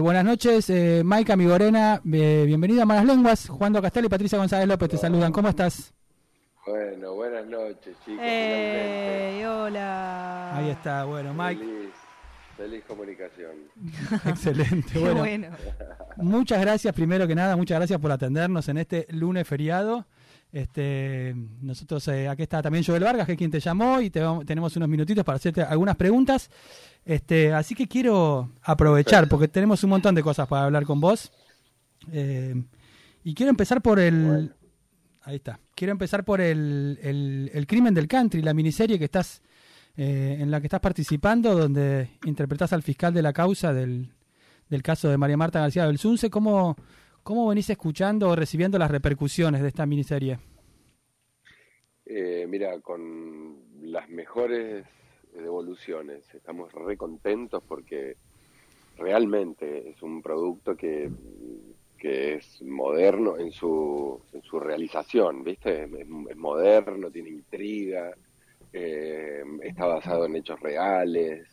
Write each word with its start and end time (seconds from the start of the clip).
Buenas 0.00 0.24
noches, 0.24 0.68
eh, 0.70 1.02
Mike 1.04 1.32
Amigorena, 1.32 2.00
eh, 2.12 2.44
bienvenido 2.46 2.82
a 2.82 2.84
Malas 2.84 3.04
Lenguas, 3.04 3.48
Juan 3.48 3.72
Castel 3.74 4.06
y 4.06 4.08
Patricia 4.08 4.38
González 4.38 4.66
López 4.66 4.88
te 4.88 4.96
saludan, 4.96 5.30
¿cómo 5.30 5.48
estás? 5.48 5.94
Bueno, 6.66 7.14
buenas 7.14 7.46
noches 7.46 7.96
chicos. 8.04 8.20
Eh, 8.20 9.44
hola. 9.46 10.56
Ahí 10.56 10.70
está, 10.70 11.04
bueno, 11.04 11.32
Mike. 11.32 11.64
Feliz, 11.64 11.90
feliz 12.56 12.84
comunicación. 12.88 13.52
Excelente, 14.26 14.98
bueno. 14.98 15.20
bueno. 15.20 15.48
Muchas 16.16 16.60
gracias, 16.60 16.92
primero 16.92 17.28
que 17.28 17.34
nada, 17.34 17.54
muchas 17.56 17.78
gracias 17.78 18.00
por 18.00 18.10
atendernos 18.10 18.68
en 18.68 18.78
este 18.78 19.06
lunes 19.10 19.46
feriado. 19.46 20.06
Este, 20.54 21.34
nosotros, 21.62 22.06
eh, 22.06 22.28
aquí 22.28 22.42
está 22.44 22.62
también 22.62 22.84
Joel 22.84 23.02
Vargas, 23.02 23.26
que 23.26 23.32
es 23.32 23.38
quien 23.38 23.50
te 23.50 23.58
llamó, 23.58 24.00
y 24.00 24.08
te 24.08 24.20
tenemos 24.46 24.76
unos 24.76 24.88
minutitos 24.88 25.24
para 25.24 25.34
hacerte 25.34 25.62
algunas 25.62 25.96
preguntas. 25.96 26.48
Este, 27.04 27.52
así 27.52 27.74
que 27.74 27.88
quiero 27.88 28.52
aprovechar, 28.62 29.28
porque 29.28 29.48
tenemos 29.48 29.82
un 29.82 29.90
montón 29.90 30.14
de 30.14 30.22
cosas 30.22 30.46
para 30.46 30.66
hablar 30.66 30.84
con 30.84 31.00
vos. 31.00 31.32
Eh, 32.12 32.54
y 33.24 33.34
quiero 33.34 33.50
empezar 33.50 33.82
por 33.82 33.98
el. 33.98 34.26
Bueno. 34.26 34.50
Ahí 35.22 35.36
está. 35.36 35.58
Quiero 35.74 35.90
empezar 35.90 36.22
por 36.24 36.40
el, 36.40 37.00
el, 37.02 37.50
el 37.52 37.66
crimen 37.66 37.92
del 37.92 38.06
country, 38.06 38.40
la 38.40 38.54
miniserie 38.54 38.96
que 38.96 39.06
estás 39.06 39.42
eh, 39.96 40.36
en 40.38 40.52
la 40.52 40.60
que 40.60 40.68
estás 40.68 40.80
participando, 40.80 41.56
donde 41.56 42.10
interpretás 42.26 42.72
al 42.72 42.84
fiscal 42.84 43.12
de 43.12 43.22
la 43.22 43.32
causa 43.32 43.72
del, 43.72 44.12
del 44.68 44.82
caso 44.84 45.08
de 45.08 45.18
María 45.18 45.36
Marta 45.36 45.58
García 45.58 45.86
Belsunce. 45.86 46.30
¿Cómo, 46.30 46.76
¿Cómo 47.24 47.48
venís 47.48 47.70
escuchando 47.70 48.28
o 48.28 48.36
recibiendo 48.36 48.78
las 48.78 48.90
repercusiones 48.90 49.62
de 49.62 49.68
esta 49.68 49.86
miniserie? 49.86 50.38
Eh, 52.04 52.44
mira, 52.46 52.78
con 52.80 53.56
las 53.80 54.10
mejores 54.10 54.84
devoluciones, 55.34 56.22
estamos 56.34 56.70
re 56.74 56.98
contentos 56.98 57.64
porque 57.66 58.16
realmente 58.98 59.88
es 59.88 60.02
un 60.02 60.20
producto 60.20 60.76
que, 60.76 61.10
que 61.96 62.34
es 62.34 62.60
moderno 62.60 63.38
en 63.38 63.52
su, 63.52 64.20
en 64.34 64.42
su 64.42 64.60
realización, 64.60 65.42
¿viste? 65.42 65.84
Es, 65.84 66.36
moderno, 66.36 67.10
tiene 67.10 67.30
intriga, 67.30 68.14
eh, 68.70 69.42
está 69.62 69.86
basado 69.86 70.26
en 70.26 70.36
hechos 70.36 70.60
reales, 70.60 71.48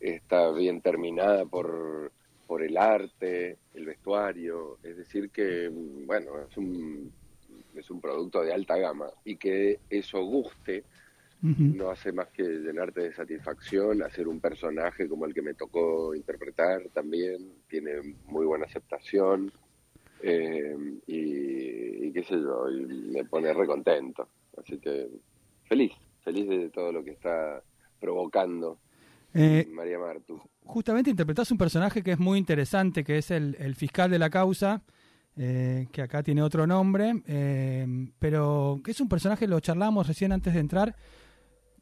está 0.00 0.50
bien 0.52 0.80
terminada 0.80 1.44
por, 1.44 2.12
por 2.52 2.62
el 2.62 2.76
arte, 2.76 3.56
el 3.72 3.86
vestuario, 3.86 4.76
es 4.82 4.94
decir 4.94 5.30
que, 5.30 5.70
bueno, 6.04 6.32
es 6.46 6.54
un, 6.58 7.10
es 7.74 7.90
un 7.90 7.98
producto 7.98 8.42
de 8.42 8.52
alta 8.52 8.76
gama 8.76 9.06
y 9.24 9.36
que 9.36 9.80
eso 9.88 10.22
guste 10.22 10.84
no 11.40 11.88
hace 11.88 12.12
más 12.12 12.28
que 12.28 12.42
llenarte 12.42 13.04
de 13.04 13.14
satisfacción, 13.14 14.02
hacer 14.02 14.28
un 14.28 14.38
personaje 14.38 15.08
como 15.08 15.24
el 15.24 15.32
que 15.32 15.40
me 15.40 15.54
tocó 15.54 16.14
interpretar 16.14 16.82
también, 16.92 17.54
tiene 17.70 18.16
muy 18.26 18.44
buena 18.44 18.66
aceptación 18.66 19.50
eh, 20.22 20.76
y, 21.06 22.06
y 22.06 22.12
qué 22.12 22.22
sé 22.22 22.34
yo, 22.34 22.68
y 22.68 22.84
me 22.84 23.24
pone 23.24 23.54
recontento, 23.54 24.28
así 24.58 24.76
que 24.76 25.08
feliz, 25.64 25.92
feliz 26.22 26.46
de 26.50 26.68
todo 26.68 26.92
lo 26.92 27.02
que 27.02 27.12
está 27.12 27.62
provocando 27.98 28.76
Eh, 29.34 29.68
María 29.72 29.98
Martu. 29.98 30.40
justamente 30.64 31.10
interpretás 31.10 31.50
un 31.50 31.58
personaje 31.58 32.02
que 32.02 32.12
es 32.12 32.18
muy 32.18 32.38
interesante, 32.38 33.04
que 33.04 33.18
es 33.18 33.30
el, 33.30 33.56
el 33.58 33.74
fiscal 33.74 34.10
de 34.10 34.18
la 34.18 34.30
causa, 34.30 34.82
eh, 35.36 35.86
que 35.90 36.02
acá 36.02 36.22
tiene 36.22 36.42
otro 36.42 36.66
nombre, 36.66 37.22
eh, 37.26 37.86
pero 38.18 38.80
que 38.84 38.90
es 38.90 39.00
un 39.00 39.08
personaje, 39.08 39.46
lo 39.46 39.60
charlamos 39.60 40.06
recién 40.06 40.32
antes 40.32 40.52
de 40.54 40.60
entrar, 40.60 40.94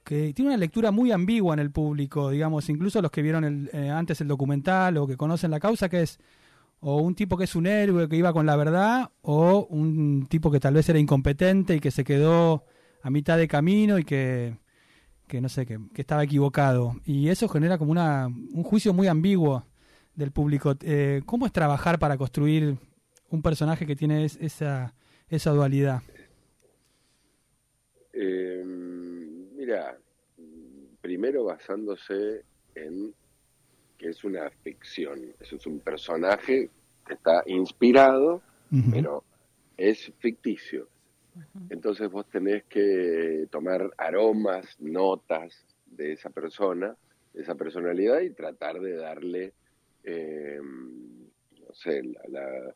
que 0.05 0.33
tiene 0.33 0.51
una 0.51 0.59
lectura 0.59 0.91
muy 0.93 1.13
ambigua 1.13 1.55
en 1.55 1.61
el 1.61 1.71
público, 1.71 2.31
digamos, 2.31 2.69
incluso 2.69 3.03
los 3.03 3.11
que 3.11 3.23
vieron 3.23 3.45
el, 3.45 3.71
antes 3.91 4.21
el 4.21 4.29
documental 4.29 4.97
o 4.97 5.07
que 5.07 5.17
conocen 5.17 5.51
la 5.51 5.61
causa, 5.61 5.89
que 5.89 6.03
es 6.03 6.19
o 6.81 7.03
un 7.03 7.15
tipo 7.15 7.37
que 7.37 7.45
es 7.45 7.55
un 7.55 7.67
héroe 7.67 8.09
que 8.09 8.17
iba 8.17 8.33
con 8.33 8.47
la 8.47 8.57
verdad, 8.57 9.11
o 9.23 9.67
un 9.69 10.27
tipo 10.29 10.51
que 10.51 10.61
tal 10.61 10.75
vez 10.75 10.89
era 10.89 10.99
incompetente 10.99 11.77
y 11.77 11.81
que 11.81 11.91
se 11.91 12.05
quedó 12.05 12.65
a 13.03 13.11
mitad 13.11 13.37
de 13.37 13.49
camino 13.49 13.99
y 13.99 14.05
que, 14.05 14.57
que 15.31 15.41
no 15.41 15.49
sé, 15.49 15.65
que, 15.65 15.79
que 15.95 16.03
estaba 16.03 16.25
equivocado. 16.25 16.97
Y 17.07 17.29
eso 17.29 17.49
genera 17.49 17.79
como 17.79 17.93
una, 17.93 18.27
un 18.27 18.63
juicio 18.65 18.93
muy 18.93 19.07
ambiguo 19.07 19.65
del 20.17 20.33
público. 20.33 20.75
Eh, 20.83 21.23
¿Cómo 21.25 21.47
es 21.47 21.53
trabajar 21.53 21.99
para 22.01 22.19
construir 22.19 22.77
un 23.31 23.41
personaje 23.41 23.87
que 23.87 23.95
tiene 23.97 24.25
es- 24.25 24.37
esa, 24.41 24.93
esa 25.29 25.53
dualidad? 25.53 26.03
Eh, 28.13 28.63
mira, 29.57 29.97
primero 31.01 31.45
basándose 31.45 32.43
en 32.75 33.15
que 33.97 34.09
es 34.09 34.25
una 34.25 34.51
ficción, 34.65 35.21
eso 35.41 35.57
es 35.57 35.67
un 35.67 35.79
personaje 35.81 36.71
que 37.07 37.13
está 37.15 37.43
inspirado, 37.47 38.43
pero 38.91 39.23
es 39.77 40.13
ficticio. 40.19 40.89
Entonces 41.69 42.11
vos 42.11 42.29
tenés 42.29 42.65
que 42.65 43.47
tomar 43.51 43.91
aromas, 43.97 44.67
notas 44.81 45.65
de 45.87 46.13
esa 46.13 46.31
persona, 46.31 46.97
de 47.33 47.43
esa 47.43 47.55
personalidad 47.55 48.21
y 48.21 48.31
tratar 48.31 48.81
de 48.81 48.97
darle, 48.97 49.53
eh, 50.05 50.61
no 50.63 51.75
sé, 51.75 52.03
la, 52.03 52.23
la- 52.29 52.75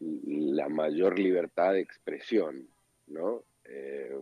la 0.00 0.68
mayor 0.68 1.18
libertad 1.18 1.72
de 1.74 1.80
expresión, 1.80 2.66
¿no? 3.08 3.42
Eh, 3.64 4.16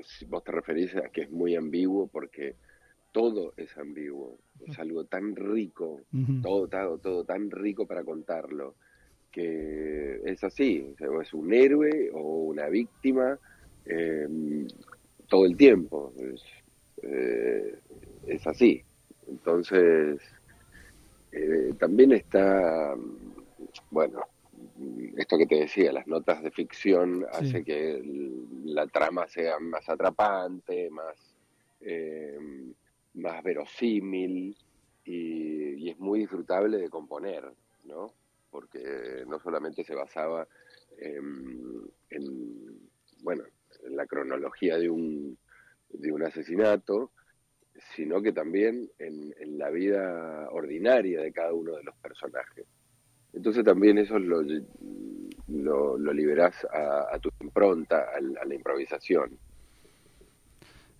si 0.00 0.24
vos 0.26 0.44
te 0.44 0.52
referís 0.52 0.94
a 0.96 1.08
que 1.10 1.22
es 1.22 1.30
muy 1.30 1.56
ambiguo 1.56 2.06
porque 2.06 2.54
todo 3.12 3.52
es 3.56 3.76
ambiguo, 3.76 4.38
es 4.60 4.78
algo 4.78 5.04
tan 5.04 5.34
rico, 5.34 6.00
todo, 6.42 6.68
todo, 6.68 6.98
todo 6.98 7.24
tan 7.24 7.50
rico 7.50 7.86
para 7.86 8.04
contarlo, 8.04 8.76
que 9.38 10.20
es 10.24 10.42
así, 10.42 10.94
o 11.08 11.22
es 11.22 11.32
un 11.32 11.52
héroe 11.52 12.10
o 12.12 12.20
una 12.44 12.68
víctima 12.68 13.38
eh, 13.84 14.26
todo 15.28 15.46
el 15.46 15.56
tiempo, 15.56 16.12
es, 16.18 16.42
eh, 17.02 17.78
es 18.26 18.46
así. 18.48 18.82
Entonces, 19.28 20.20
eh, 21.30 21.72
también 21.78 22.12
está, 22.12 22.96
bueno, 23.90 24.22
esto 25.16 25.38
que 25.38 25.46
te 25.46 25.60
decía, 25.60 25.92
las 25.92 26.06
notas 26.08 26.42
de 26.42 26.50
ficción 26.50 27.20
Sí. 27.20 27.26
hace 27.32 27.64
que 27.64 27.94
el- 27.96 28.74
la 28.74 28.86
trama 28.88 29.28
sea 29.28 29.58
más 29.60 29.88
atrapante, 29.88 30.90
más, 30.90 31.16
más 33.14 33.42
verosímil 33.44 34.56
y, 35.04 35.84
y 35.84 35.90
es 35.90 35.98
muy 35.98 36.20
disfrutable 36.20 36.76
de 36.78 36.90
componer, 36.90 37.44
¿no? 37.84 38.12
Porque 38.50 39.24
no 39.26 39.38
solamente 39.40 39.84
se 39.84 39.94
basaba 39.94 40.46
en, 40.98 41.82
en, 42.10 42.78
bueno, 43.22 43.44
en 43.84 43.96
la 43.96 44.06
cronología 44.06 44.78
de 44.78 44.88
un, 44.88 45.38
de 45.90 46.12
un 46.12 46.22
asesinato, 46.24 47.12
sino 47.94 48.20
que 48.22 48.32
también 48.32 48.90
en, 48.98 49.34
la 49.58 49.70
vida 49.70 50.48
ordinaria 50.50 51.20
de 51.20 51.32
cada 51.32 51.52
uno 51.52 51.76
de 51.76 51.82
los 51.82 51.96
personajes. 51.96 52.64
Entonces 53.32 53.64
también 53.64 53.98
eso 53.98 54.18
lo, 54.18 54.42
lo, 55.48 55.98
lo 55.98 56.12
liberás 56.12 56.64
a, 56.72 57.14
a 57.14 57.18
tu 57.18 57.30
impronta, 57.40 57.98
a, 57.98 58.16
a 58.42 58.44
la 58.44 58.54
improvisación. 58.54 59.38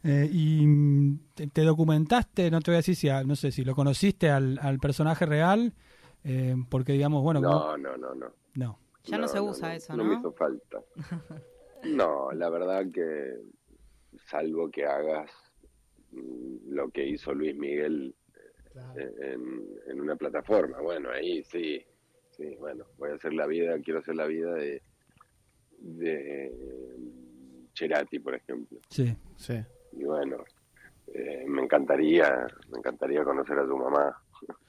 Eh, 0.04 0.28
y 0.32 0.66
mm, 0.66 1.18
te, 1.34 1.46
te 1.48 1.62
documentaste, 1.62 2.50
no 2.50 2.60
te 2.60 2.70
voy 2.70 2.76
a 2.76 2.78
decir 2.78 2.96
si, 2.96 3.08
a- 3.08 3.24
no 3.24 3.36
sé, 3.36 3.50
si 3.52 3.64
lo 3.64 3.74
conociste 3.74 4.30
al, 4.30 4.58
al 4.62 4.78
personaje 4.78 5.26
real, 5.26 5.74
eh, 6.24 6.54
porque 6.70 6.92
digamos, 6.92 7.22
bueno, 7.22 7.40
como- 7.42 7.58
No, 7.58 7.76
no, 7.78 7.96
no, 7.96 8.14
no. 8.14 8.32
no. 8.54 8.78
Ya 9.04 9.16
no 9.18 9.26
se 9.28 9.40
usa 9.40 9.74
eso, 9.74 9.96
¿no? 9.96 10.04
No 10.04 10.10
me 10.10 10.16
hizo 10.18 10.32
falta. 10.32 10.82
No, 11.84 12.32
la 12.32 12.50
verdad 12.50 12.86
que 12.92 13.38
salvo 14.26 14.68
que 14.68 14.84
hagas 14.84 15.30
mm, 16.10 16.70
lo 16.74 16.90
que 16.90 17.06
hizo 17.06 17.32
Luis 17.32 17.54
Miguel 17.56 18.16
eh, 18.96 19.14
en, 19.20 19.64
en 19.86 20.00
una 20.00 20.16
plataforma, 20.16 20.80
bueno, 20.80 21.08
ahí 21.10 21.44
sí, 21.44 21.80
sí, 22.30 22.56
bueno, 22.56 22.84
voy 22.98 23.10
a 23.10 23.14
hacer 23.14 23.32
la 23.32 23.46
vida, 23.46 23.78
quiero 23.78 24.00
hacer 24.00 24.16
la 24.16 24.26
vida 24.26 24.52
de, 24.54 24.82
de 25.78 26.52
Cerati, 27.74 28.18
por 28.18 28.34
ejemplo. 28.34 28.80
Sí. 28.90 29.16
Sí. 29.36 29.54
Y 29.92 30.02
bueno, 30.02 30.38
eh, 31.14 31.44
me 31.46 31.62
encantaría, 31.62 32.44
me 32.70 32.78
encantaría 32.78 33.22
conocer 33.22 33.56
a 33.56 33.64
tu 33.66 33.76
mamá, 33.76 34.20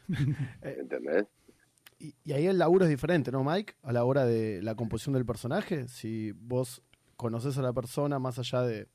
¿entendés? 0.62 1.26
Y, 2.00 2.16
y 2.24 2.32
ahí 2.32 2.48
el 2.48 2.58
laburo 2.58 2.86
es 2.86 2.90
diferente, 2.90 3.32
¿no, 3.32 3.44
Mike? 3.44 3.74
A 3.84 3.92
la 3.92 4.06
hora 4.06 4.26
de 4.26 4.62
la 4.62 4.76
composición 4.76 5.14
del 5.14 5.26
personaje. 5.26 5.88
Si 5.90 6.32
vos 6.32 6.82
conoces 7.18 7.58
a 7.58 7.62
la 7.62 7.74
persona 7.74 8.20
más 8.20 8.40
allá 8.40 8.62
de, 8.62 8.88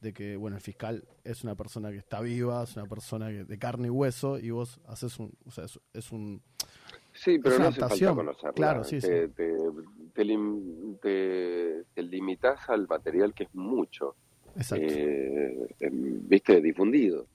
de 0.00 0.12
que, 0.14 0.36
bueno, 0.36 0.56
el 0.56 0.62
fiscal 0.62 1.06
es 1.24 1.44
una 1.44 1.54
persona 1.54 1.90
que 1.90 1.98
está 1.98 2.20
viva, 2.22 2.62
es 2.64 2.74
una 2.76 2.86
persona 2.86 3.28
que, 3.28 3.44
de 3.44 3.58
carne 3.58 3.88
y 3.88 3.90
hueso, 3.90 4.38
y 4.38 4.50
vos 4.50 4.80
haces 4.86 5.18
un. 5.18 5.32
O 5.44 5.50
sea, 5.50 5.64
es, 5.64 5.78
es 5.92 6.10
un. 6.10 6.40
Sí, 7.12 7.38
pero 7.38 7.56
Es 7.56 7.60
no 7.60 7.66
hace 7.68 7.80
falta 7.80 8.14
conocerla. 8.14 8.52
Claro, 8.54 8.84
sí, 8.84 9.00
te, 9.00 9.26
sí. 9.26 9.32
Te, 9.34 9.54
te, 10.14 10.24
lim- 10.24 10.98
te- 11.02 11.84
te 11.92 12.02
limitas 12.02 12.60
al 12.70 12.86
material 12.88 13.34
que 13.34 13.42
es 13.44 13.54
mucho, 13.54 14.14
Exacto. 14.56 14.86
eh, 14.88 15.66
em, 15.80 16.26
viste, 16.28 16.60
difundido. 16.62 17.26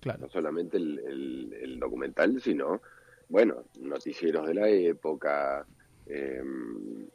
claro. 0.00 0.20
No 0.20 0.28
solamente 0.30 0.76
el, 0.78 0.98
el- 1.00 1.52
el 1.60 1.80
documental, 1.80 2.40
sino 2.40 2.80
bueno, 3.28 3.64
noticieros 3.80 4.46
de 4.46 4.54
la 4.54 4.68
época, 4.68 5.66
em, 6.06 7.06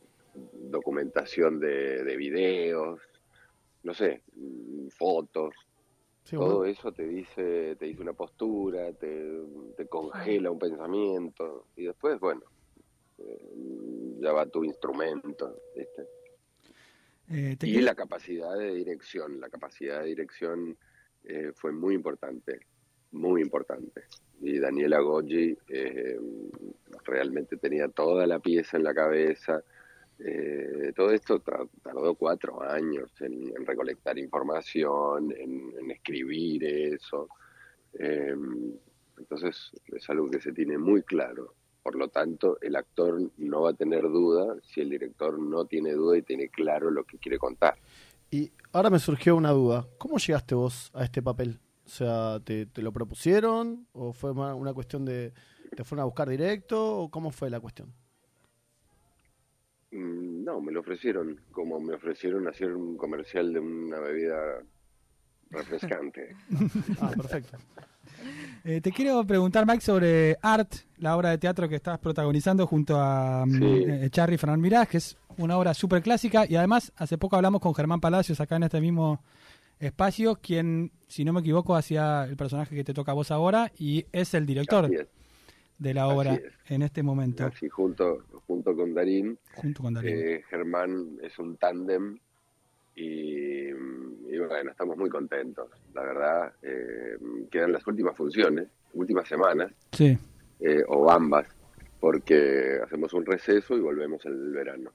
documentación 0.69 1.59
de, 1.59 2.03
de 2.03 2.17
videos, 2.17 2.99
no 3.83 3.93
sé, 3.93 4.21
mm, 4.35 4.87
fotos, 4.89 5.53
todo 6.37 6.65
eso 6.65 6.91
te 6.91 7.07
dice, 7.07 7.75
te 7.75 7.85
dice 7.85 8.01
una 8.01 8.13
postura, 8.13 8.91
te, 8.93 9.87
congela 9.87 10.51
un 10.51 10.59
pensamiento. 10.59 11.67
Y 11.75 11.85
después, 11.85 12.19
bueno, 12.19 12.41
eh, 13.17 13.51
ya 14.19 14.31
va 14.31 14.45
tu 14.45 14.63
instrumento, 14.63 15.59
eh, 15.75 17.55
y 17.61 17.81
la 17.81 17.95
capacidad 17.95 18.57
de 18.57 18.73
dirección, 18.73 19.39
la 19.39 19.49
capacidad 19.49 20.01
de 20.01 20.07
dirección 20.07 20.77
eh, 21.23 21.51
fue 21.53 21.71
muy 21.71 21.93
importante, 21.93 22.59
muy 23.11 23.41
importante. 23.41 24.03
Y 24.41 24.59
Daniela 24.59 24.99
Goggi 24.99 25.57
realmente 27.03 27.57
tenía 27.57 27.87
toda 27.89 28.25
la 28.27 28.39
pieza 28.39 28.77
en 28.77 28.83
la 28.83 28.93
cabeza, 28.93 29.63
eh, 30.19 30.91
todo 30.95 31.11
esto 31.11 31.39
tardó 31.39 32.13
cuatro 32.15 32.61
años 32.61 33.09
en, 33.21 33.65
recolectar 33.65 34.17
información, 34.19 35.33
en, 35.37 35.91
escribir 35.91 36.63
eso. 36.65 37.29
Em, 37.93 38.73
entonces 39.17 39.71
es 39.87 40.09
algo 40.09 40.29
que 40.29 40.41
se 40.41 40.51
tiene 40.51 40.77
muy 40.77 41.03
claro. 41.03 41.53
Por 41.81 41.95
lo 41.95 42.09
tanto, 42.09 42.57
el 42.61 42.75
actor 42.75 43.31
no 43.37 43.61
va 43.61 43.69
a 43.71 43.73
tener 43.73 44.03
duda 44.03 44.57
si 44.63 44.81
el 44.81 44.89
director 44.89 45.39
no 45.39 45.65
tiene 45.65 45.93
duda 45.93 46.17
y 46.17 46.21
tiene 46.21 46.49
claro 46.49 46.91
lo 46.91 47.05
que 47.05 47.17
quiere 47.17 47.39
contar. 47.39 47.75
Y 48.29 48.51
ahora 48.73 48.89
me 48.89 48.99
surgió 48.99 49.35
una 49.35 49.51
duda. 49.51 49.87
¿Cómo 49.97 50.17
llegaste 50.17 50.53
vos 50.53 50.91
a 50.93 51.05
este 51.05 51.21
papel? 51.21 51.59
O 51.89 51.91
sea, 51.91 52.39
¿te, 52.39 52.67
te 52.67 52.83
lo 52.83 52.93
propusieron? 52.93 53.87
¿O 53.93 54.13
fue 54.13 54.31
una 54.31 54.73
cuestión 54.75 55.05
de... 55.05 55.33
¿Te 55.75 55.83
fueron 55.83 56.03
a 56.03 56.05
buscar 56.05 56.29
directo? 56.29 56.99
¿O 56.99 57.09
cómo 57.09 57.31
fue 57.31 57.49
la 57.49 57.59
cuestión? 57.59 57.91
Mm, 59.91 60.43
no, 60.43 60.61
me 60.61 60.71
lo 60.71 60.81
ofrecieron, 60.81 61.41
como 61.51 61.79
me 61.79 61.95
ofrecieron 61.95 62.47
hacer 62.47 62.75
un 62.75 62.95
comercial 62.95 63.51
de 63.51 63.59
una 63.59 63.99
bebida 63.99 64.37
refrescante. 65.49 66.35
ah, 67.01 67.11
perfecto. 67.15 67.57
Eh, 68.63 68.81
te 68.81 68.91
quiero 68.91 69.25
preguntar, 69.25 69.65
Mike, 69.65 69.81
sobre 69.81 70.37
Art, 70.43 70.71
la 70.97 71.17
obra 71.17 71.31
de 71.31 71.39
teatro 71.39 71.67
que 71.67 71.75
estás 71.75 71.97
protagonizando 71.97 72.67
junto 72.67 72.99
a 72.99 73.47
mm, 73.47 73.63
eh, 73.63 74.09
Charlie 74.11 74.37
Fernán 74.37 74.61
Mirás, 74.61 74.87
que 74.87 74.97
es 74.97 75.17
una 75.37 75.57
obra 75.57 75.73
súper 75.73 76.03
clásica. 76.03 76.45
Y 76.47 76.55
además, 76.55 76.93
hace 76.97 77.17
poco 77.17 77.35
hablamos 77.35 77.61
con 77.61 77.73
Germán 77.73 77.99
Palacios 77.99 78.39
acá 78.39 78.57
en 78.57 78.63
este 78.63 78.79
mismo 78.79 79.23
espacio, 79.79 80.35
quien, 80.35 80.91
si 81.07 81.23
no 81.23 81.33
me 81.33 81.39
equivoco, 81.39 81.75
hacía 81.75 82.25
el 82.25 82.35
personaje 82.35 82.75
que 82.75 82.83
te 82.83 82.93
toca 82.93 83.11
a 83.11 83.15
vos 83.15 83.31
ahora 83.31 83.71
y 83.77 84.05
es 84.11 84.33
el 84.33 84.45
director 84.45 84.89
de 85.77 85.93
la 85.93 86.07
obra 86.07 86.39
en 86.67 86.81
este 86.81 87.01
momento. 87.01 87.45
Así, 87.45 87.69
junto, 87.69 88.25
junto 88.45 88.75
con 88.75 88.93
Darín. 88.93 89.39
Eh, 90.03 90.43
Germán 90.49 91.17
es 91.23 91.39
un 91.39 91.55
tándem 91.57 92.19
y, 92.95 93.71
bueno, 93.71 94.71
estamos 94.71 94.97
muy 94.97 95.09
contentos. 95.09 95.69
La 95.93 96.03
verdad, 96.03 96.53
eh, 96.61 97.17
quedan 97.49 97.71
las 97.71 97.87
últimas 97.87 98.15
funciones, 98.15 98.67
últimas 98.93 99.27
semanas, 99.27 99.71
sí. 99.93 100.17
Eh, 100.59 100.83
o 100.89 101.09
ambas, 101.09 101.47
porque 102.01 102.79
hacemos 102.83 103.13
un 103.13 103.25
receso 103.25 103.77
y 103.77 103.79
volvemos 103.79 104.25
el 104.25 104.51
verano. 104.51 104.91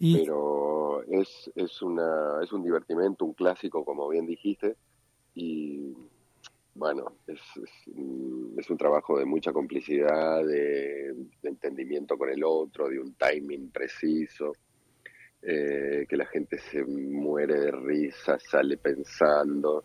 Pero 0.00 1.02
es, 1.02 1.50
es, 1.54 1.82
una, 1.82 2.42
es 2.42 2.52
un 2.52 2.62
divertimento, 2.62 3.26
un 3.26 3.34
clásico, 3.34 3.84
como 3.84 4.08
bien 4.08 4.26
dijiste, 4.26 4.76
y 5.34 5.94
bueno, 6.74 7.16
es, 7.26 7.38
es, 8.56 8.70
un 8.70 8.78
trabajo 8.78 9.18
de 9.18 9.26
mucha 9.26 9.52
complicidad, 9.52 10.42
de, 10.42 11.14
entendimiento 11.42 12.16
con 12.16 12.30
el 12.30 12.42
otro, 12.42 12.88
de 12.88 12.98
un 12.98 13.12
timing 13.14 13.70
preciso, 13.70 14.52
eh, 15.42 16.06
que 16.08 16.16
la 16.16 16.26
gente 16.26 16.58
se 16.70 16.82
muere 16.82 17.60
de 17.60 17.70
risa, 17.70 18.38
sale 18.38 18.78
pensando 18.78 19.84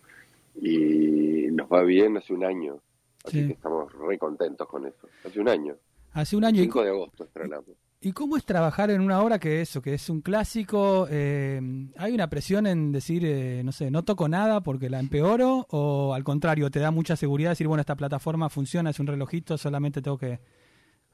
y 0.55 1.47
nos 1.51 1.67
va 1.67 1.83
bien 1.83 2.15
hace 2.15 2.33
un 2.33 2.45
año. 2.45 2.79
Así 3.25 3.47
que 3.47 3.53
estamos 3.53 3.91
re 3.91 4.17
contentos 4.17 4.67
con 4.67 4.85
eso. 4.85 5.09
Hace 5.25 5.41
un 5.41 5.49
año. 5.49 5.75
Hace 6.13 6.37
un 6.37 6.45
año. 6.45 6.61
5 6.61 6.83
de 6.83 6.89
agosto 6.89 7.23
estrenamos. 7.25 7.84
¿Y 8.05 8.13
cómo 8.13 8.37
es 8.37 8.45
trabajar 8.45 8.91
en 8.91 9.01
una 9.01 9.19
obra 9.19 9.39
que 9.39 9.61
eso, 9.61 9.81
que 9.81 9.95
es 9.95 10.11
un 10.11 10.21
clásico? 10.21 11.07
Eh, 11.09 11.59
¿Hay 11.97 12.13
una 12.13 12.29
presión 12.29 12.67
en 12.67 12.91
decir, 12.91 13.25
eh, 13.25 13.63
no 13.63 13.71
sé, 13.71 13.89
no 13.89 14.03
toco 14.03 14.29
nada 14.29 14.61
porque 14.61 14.91
la 14.91 14.99
empeoro? 14.99 15.65
¿O 15.71 16.13
al 16.13 16.23
contrario, 16.23 16.69
te 16.69 16.79
da 16.79 16.91
mucha 16.91 17.15
seguridad 17.15 17.49
decir, 17.49 17.67
bueno, 17.67 17.81
esta 17.81 17.95
plataforma 17.95 18.47
funciona, 18.51 18.91
es 18.91 18.99
un 18.99 19.07
relojito, 19.07 19.57
solamente 19.57 20.03
tengo 20.03 20.19
que 20.19 20.39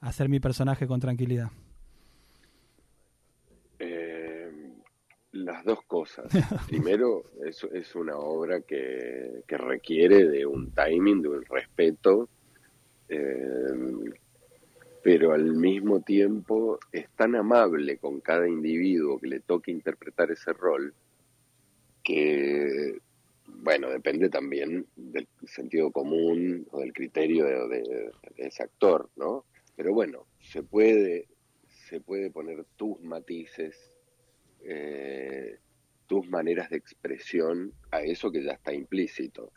hacer 0.01 0.27
mi 0.27 0.41
personaje 0.41 0.85
con 0.85 0.99
tranquilidad? 0.99 1.49
Eh, 3.79 4.51
las 5.31 5.63
dos 5.63 5.79
cosas. 5.87 6.25
Primero, 6.67 7.23
es, 7.45 7.65
es 7.71 7.95
una 7.95 8.17
obra 8.17 8.63
que, 8.63 9.45
que, 9.47 9.57
requiere 9.57 10.27
de 10.27 10.45
un 10.45 10.71
timing, 10.71 11.21
de 11.21 11.29
un 11.29 11.45
respeto. 11.45 12.27
Eh, 13.07 14.11
pero 15.03 15.33
al 15.33 15.55
mismo 15.55 16.01
tiempo 16.01 16.79
es 16.91 17.09
tan 17.15 17.35
amable 17.35 17.97
con 17.97 18.21
cada 18.21 18.47
individuo 18.47 19.19
que 19.19 19.27
le 19.27 19.39
toque 19.39 19.71
interpretar 19.71 20.31
ese 20.31 20.53
rol 20.53 20.93
que, 22.03 22.99
bueno, 23.45 23.89
depende 23.89 24.29
también 24.29 24.85
del 24.95 25.27
sentido 25.45 25.91
común 25.91 26.67
o 26.71 26.79
del 26.79 26.93
criterio 26.93 27.67
de, 27.67 28.11
ese 28.37 28.63
actor, 28.63 29.09
¿no? 29.15 29.45
Pero 29.75 29.93
bueno, 29.93 30.25
se 30.39 30.63
puede, 30.63 31.27
se 31.67 31.99
puede 31.99 32.29
poner 32.29 32.65
tus 32.75 32.99
matices, 33.01 33.75
eh, 34.63 35.57
tus 36.07 36.27
maneras 36.27 36.69
de 36.69 36.77
expresión 36.77 37.73
a 37.91 38.01
eso 38.01 38.31
que 38.31 38.43
ya 38.43 38.53
está 38.53 38.73
implícito. 38.73 39.51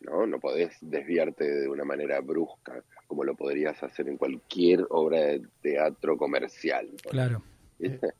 ¿no? 0.00 0.26
No 0.26 0.40
podés 0.40 0.76
desviarte 0.80 1.44
de 1.44 1.68
una 1.68 1.84
manera 1.84 2.20
brusca, 2.20 2.84
como 3.10 3.24
lo 3.24 3.34
podrías 3.34 3.82
hacer 3.82 4.08
en 4.08 4.16
cualquier 4.16 4.86
obra 4.88 5.18
de 5.18 5.42
teatro 5.62 6.16
comercial. 6.16 6.88
Claro. 7.10 7.42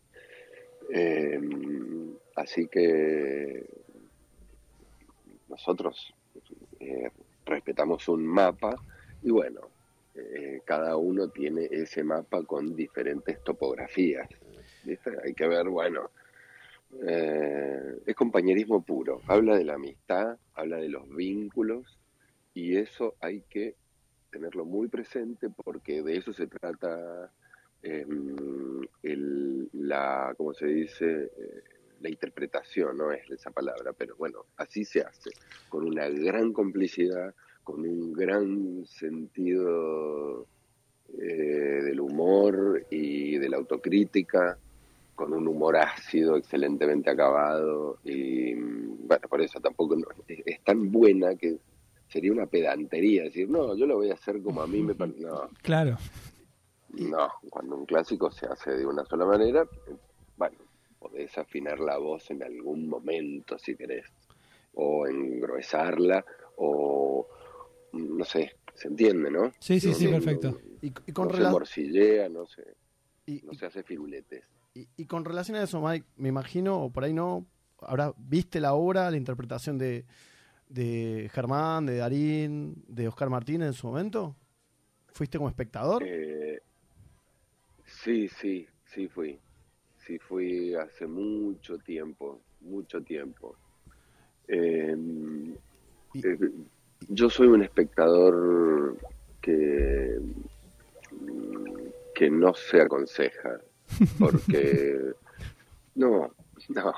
Em, 0.92 2.16
así 2.34 2.66
que 2.66 3.64
nosotros 5.48 6.12
eh, 6.80 7.08
respetamos 7.46 8.08
un 8.08 8.26
mapa 8.26 8.74
y 9.22 9.30
bueno, 9.30 9.60
eh, 10.16 10.62
cada 10.64 10.96
uno 10.96 11.28
tiene 11.28 11.68
ese 11.70 12.02
mapa 12.02 12.42
con 12.42 12.74
diferentes 12.74 13.44
topografías. 13.44 14.28
Hay 15.22 15.34
que 15.34 15.46
ver, 15.46 15.68
bueno, 15.68 16.10
eh, 17.06 18.00
es 18.04 18.16
compañerismo 18.16 18.82
puro, 18.82 19.20
habla 19.28 19.56
de 19.56 19.64
la 19.64 19.74
amistad, 19.74 20.36
habla 20.54 20.78
de 20.78 20.88
los 20.88 21.08
vínculos 21.14 21.96
y 22.52 22.76
eso 22.76 23.14
hay 23.20 23.42
que 23.42 23.76
tenerlo 24.30 24.64
muy 24.64 24.88
presente 24.88 25.48
porque 25.50 26.02
de 26.02 26.16
eso 26.16 26.32
se 26.32 26.46
trata 26.46 27.30
em, 27.82 28.80
la, 29.72 30.34
¿cómo 30.36 30.54
se 30.54 30.66
dice? 30.66 31.30
Eh, 31.36 31.62
la 32.00 32.08
interpretación, 32.08 32.96
no 32.96 33.12
es 33.12 33.30
esa 33.30 33.50
palabra, 33.50 33.92
pero 33.92 34.16
bueno, 34.16 34.46
así 34.56 34.84
se 34.84 35.02
hace, 35.02 35.30
con 35.68 35.84
una 35.86 36.08
gran 36.08 36.52
complicidad, 36.52 37.34
con 37.62 37.80
un 37.80 38.12
gran 38.12 38.86
sentido 38.86 40.46
eh, 41.18 41.82
del 41.82 42.00
humor 42.00 42.86
y 42.90 43.36
de 43.36 43.48
la 43.48 43.58
autocrítica, 43.58 44.56
con 45.14 45.34
un 45.34 45.46
humor 45.46 45.76
ácido, 45.76 46.36
excelentemente 46.36 47.10
acabado, 47.10 47.98
y 48.04 48.54
bueno, 48.54 49.28
por 49.28 49.42
eso 49.42 49.60
tampoco 49.60 49.96
es, 50.26 50.60
tan 50.64 50.90
buena 50.90 51.34
que 51.34 51.58
sería 52.10 52.32
una 52.32 52.46
pedantería 52.46 53.24
decir, 53.24 53.48
no, 53.48 53.76
yo 53.76 53.86
lo 53.86 53.96
voy 53.96 54.10
a 54.10 54.14
hacer 54.14 54.42
como 54.42 54.62
a 54.62 54.66
mí 54.66 54.82
me 54.82 54.94
parece. 54.94 55.20
No. 55.20 55.48
Claro. 55.62 55.96
No, 56.90 57.28
cuando 57.48 57.76
un 57.76 57.86
clásico 57.86 58.30
se 58.32 58.46
hace 58.46 58.72
de 58.72 58.84
una 58.84 59.04
sola 59.04 59.24
manera, 59.24 59.66
bueno, 60.36 60.56
podés 60.98 61.38
afinar 61.38 61.78
la 61.78 61.98
voz 61.98 62.30
en 62.30 62.42
algún 62.42 62.88
momento 62.88 63.58
si 63.58 63.76
querés, 63.76 64.06
o 64.74 65.06
engruesarla, 65.06 66.24
o 66.56 67.28
no 67.92 68.24
sé, 68.24 68.56
se 68.74 68.88
entiende, 68.88 69.30
¿no? 69.30 69.52
Sí, 69.60 69.78
sí, 69.78 69.94
sí, 69.94 70.08
perfecto. 70.08 70.60
y, 70.82 70.90
con 71.12 71.28
no 71.28 71.36
se 71.36 71.42
morcillea, 71.42 72.28
no 72.28 72.46
se, 72.46 72.74
no 73.44 73.54
se 73.54 73.66
hace 73.66 73.84
firuletes. 73.84 74.44
Y, 74.74 75.06
con 75.06 75.24
relación 75.24 75.56
a 75.56 75.64
eso, 75.64 75.80
Mike, 75.80 76.06
me 76.16 76.28
imagino, 76.28 76.84
o 76.84 76.90
por 76.90 77.04
ahí 77.04 77.12
no, 77.12 77.46
habrá, 77.80 78.14
¿viste 78.16 78.60
la 78.60 78.74
obra, 78.74 79.10
la 79.10 79.16
interpretación 79.16 79.78
de, 79.78 80.06
de 80.70 81.30
Germán, 81.32 81.84
de 81.84 81.96
Darín, 81.98 82.82
de 82.88 83.08
Oscar 83.08 83.28
Martínez 83.28 83.68
en 83.68 83.72
su 83.74 83.86
momento? 83.88 84.36
¿Fuiste 85.08 85.36
como 85.36 85.48
espectador? 85.48 86.02
Eh, 86.06 86.62
sí, 87.84 88.28
sí, 88.28 88.66
sí 88.86 89.08
fui. 89.08 89.38
Sí 90.06 90.18
fui 90.18 90.74
hace 90.74 91.06
mucho 91.06 91.76
tiempo, 91.78 92.40
mucho 92.62 93.02
tiempo. 93.02 93.56
Em, 94.48 95.54
eh, 96.14 96.38
yo 97.08 97.28
soy 97.28 97.48
un 97.48 97.62
espectador 97.62 98.96
que 99.40 100.18
que 102.20 102.30
no 102.30 102.52
se 102.52 102.82
aconseja, 102.82 103.62
porque 104.18 105.14
no, 105.94 106.30
no, 106.68 106.92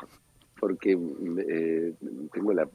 porque 0.58 0.98
eh, 1.48 1.94
tengo 2.32 2.52
la 2.52 2.68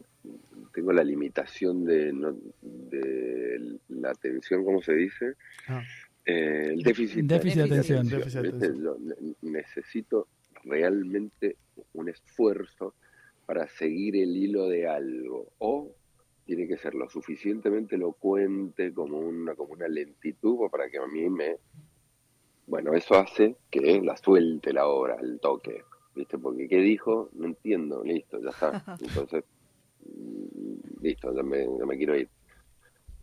tengo 0.73 0.93
la 0.93 1.03
limitación 1.03 1.85
de, 1.85 2.13
de 2.61 3.79
la 3.89 4.11
atención, 4.11 4.63
¿cómo 4.63 4.81
se 4.81 4.93
dice? 4.93 5.33
Ah. 5.67 5.83
Eh, 6.27 6.71
el 6.73 6.83
déficit, 6.83 7.25
déficit 7.25 7.61
de 7.61 7.63
atención. 7.63 8.05
necesito 9.43 10.27
realmente 10.65 11.55
un 11.93 12.09
esfuerzo 12.09 12.95
para 13.45 13.65
seguir 13.69 14.17
el 14.17 14.35
hilo 14.35 14.67
de 14.67 14.89
algo 14.89 15.53
o 15.59 15.95
tiene 16.45 16.67
que 16.67 16.77
ser 16.77 16.95
lo 16.95 17.09
suficientemente 17.09 17.95
elocuente 17.95 18.93
como 18.93 19.19
una 19.19 19.55
como 19.55 19.73
una 19.73 19.87
lentitud 19.87 20.69
para 20.69 20.89
que 20.89 20.97
a 20.97 21.07
mí 21.07 21.29
me 21.29 21.55
bueno 22.65 22.93
eso 22.93 23.15
hace 23.15 23.55
que 23.71 24.01
la 24.01 24.17
suelte 24.17 24.73
la 24.73 24.85
obra 24.87 25.15
el 25.21 25.39
toque 25.39 25.83
viste 26.13 26.37
porque 26.37 26.67
qué 26.67 26.81
dijo 26.81 27.29
no 27.33 27.45
entiendo 27.45 28.03
listo 28.03 28.41
ya 28.41 28.49
está 28.49 28.83
entonces 29.01 29.45
listo 31.07 31.35
ya 31.35 31.43
me, 31.43 31.65
ya 31.65 31.85
me 31.85 31.97
quiero 31.97 32.17
ir 32.17 32.29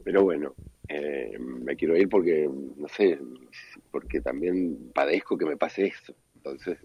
pero 0.05 0.25
bueno 0.25 0.55
eh, 0.89 1.39
me 1.39 1.77
quiero 1.77 1.97
ir 1.97 2.09
porque 2.09 2.49
no 2.77 2.89
sé 2.89 3.19
porque 3.91 4.21
también 4.21 4.91
padezco 4.93 5.39
que 5.39 5.47
me 5.47 5.57
pase 5.57 5.87
eso 5.87 6.15
entonces 6.37 6.79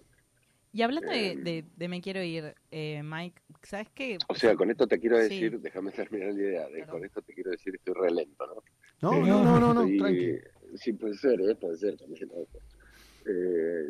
y 0.72 0.82
hablando 0.82 1.10
de, 1.10 1.64
de, 1.76 1.88
me 1.88 2.00
quiero 2.00 2.22
ir, 2.22 2.54
eh, 2.70 3.02
Mike, 3.02 3.42
¿sabes 3.64 3.88
qué? 3.92 4.18
O 4.28 4.36
sea, 4.36 4.54
con 4.54 4.70
esto 4.70 4.86
te 4.86 5.00
quiero 5.00 5.18
decir, 5.18 5.58
déjame 5.58 5.90
terminar 5.90 6.32
la 6.32 6.40
idea, 6.40 6.86
con 6.86 7.04
esto 7.04 7.20
te 7.22 7.34
quiero 7.34 7.50
decir, 7.50 7.74
estoy 7.74 7.94
re 7.94 8.12
lento, 8.12 8.46
¿no? 8.46 8.62
No, 9.02 9.26
no, 9.26 9.44
no, 9.44 9.58
no, 9.58 9.74
no, 9.74 9.98
tranqui. 9.98 10.38
Sí, 10.76 10.92
puede 10.92 11.14
ser, 11.14 11.40
¿eh? 11.40 11.56
puede 11.56 11.76
ser 11.76 11.96
también. 11.96 12.30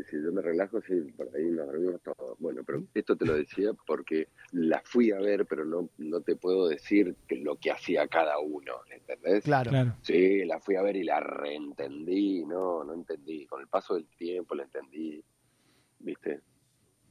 Si 0.09 0.23
yo 0.23 0.33
me 0.33 0.42
relajo, 0.42 0.80
sí, 0.83 0.95
por 1.16 1.28
ahí 1.35 1.50
nos 1.50 1.66
dormimos 1.66 2.00
todos. 2.02 2.38
Bueno, 2.38 2.62
pero 2.64 2.83
esto 2.95 3.16
te 3.16 3.26
lo 3.26 3.35
decía 3.35 3.73
porque 3.87 4.28
la 4.52 4.80
fui 4.85 5.11
a 5.11 5.19
ver, 5.19 5.47
pero 5.47 5.64
no, 5.64 5.90
no 5.99 6.21
te 6.21 6.37
puedo 6.37 6.69
decir 6.69 7.16
que 7.26 7.37
lo 7.37 7.57
que 7.57 7.71
hacía 7.71 8.09
cada 8.09 8.38
uno, 8.38 8.75
¿entendés? 8.90 9.45
Claro. 9.45 9.71
claro. 9.71 9.95
Sí, 10.02 10.45
la 10.45 10.61
fui 10.61 10.76
a 10.76 10.83
ver 10.83 10.97
y 10.97 11.04
la 11.04 11.21
reentendí, 11.21 12.45
no, 12.45 12.85
no 12.85 12.95
entendí. 12.95 13.47
Con 13.47 13.61
el 13.61 13.69
paso 13.69 13.95
del 13.95 14.07
tiempo 14.16 14.54
la 14.54 14.64
entendí, 14.64 15.23
¿viste? 15.99 16.40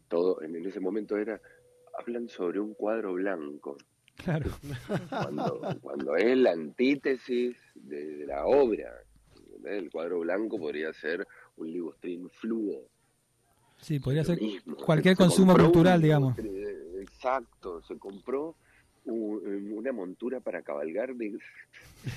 todo 0.10 0.42
en 0.42 0.66
ese 0.66 0.82
momento 0.82 1.18
era, 1.18 1.40
hablan 1.98 2.28
sobre 2.28 2.60
un 2.60 2.74
cuadro 2.74 3.14
blanco. 3.14 3.78
Claro. 4.16 4.52
Cuando, 5.10 5.62
cuando 5.82 6.16
es 6.18 6.38
la 6.38 6.52
antítesis 6.52 7.56
de, 7.76 8.26
la 8.26 8.46
obra. 8.46 8.92
El 9.64 9.90
cuadro 9.90 10.20
blanco 10.20 10.58
podría 10.58 10.92
ser 10.94 11.26
un 11.60 11.72
libustrín 11.72 12.30
fluo. 12.30 12.88
Sí, 13.78 14.00
podría 14.00 14.24
ser 14.24 14.40
cualquier 14.86 15.16
consumo 15.16 15.56
cultural, 15.56 16.02
digamos. 16.02 16.38
Exacto, 17.00 17.82
se 17.84 17.98
compró 17.98 18.56
una 19.06 19.92
montura 19.92 20.40
para 20.40 20.62
cabalgar 20.62 21.16
de 21.16 21.38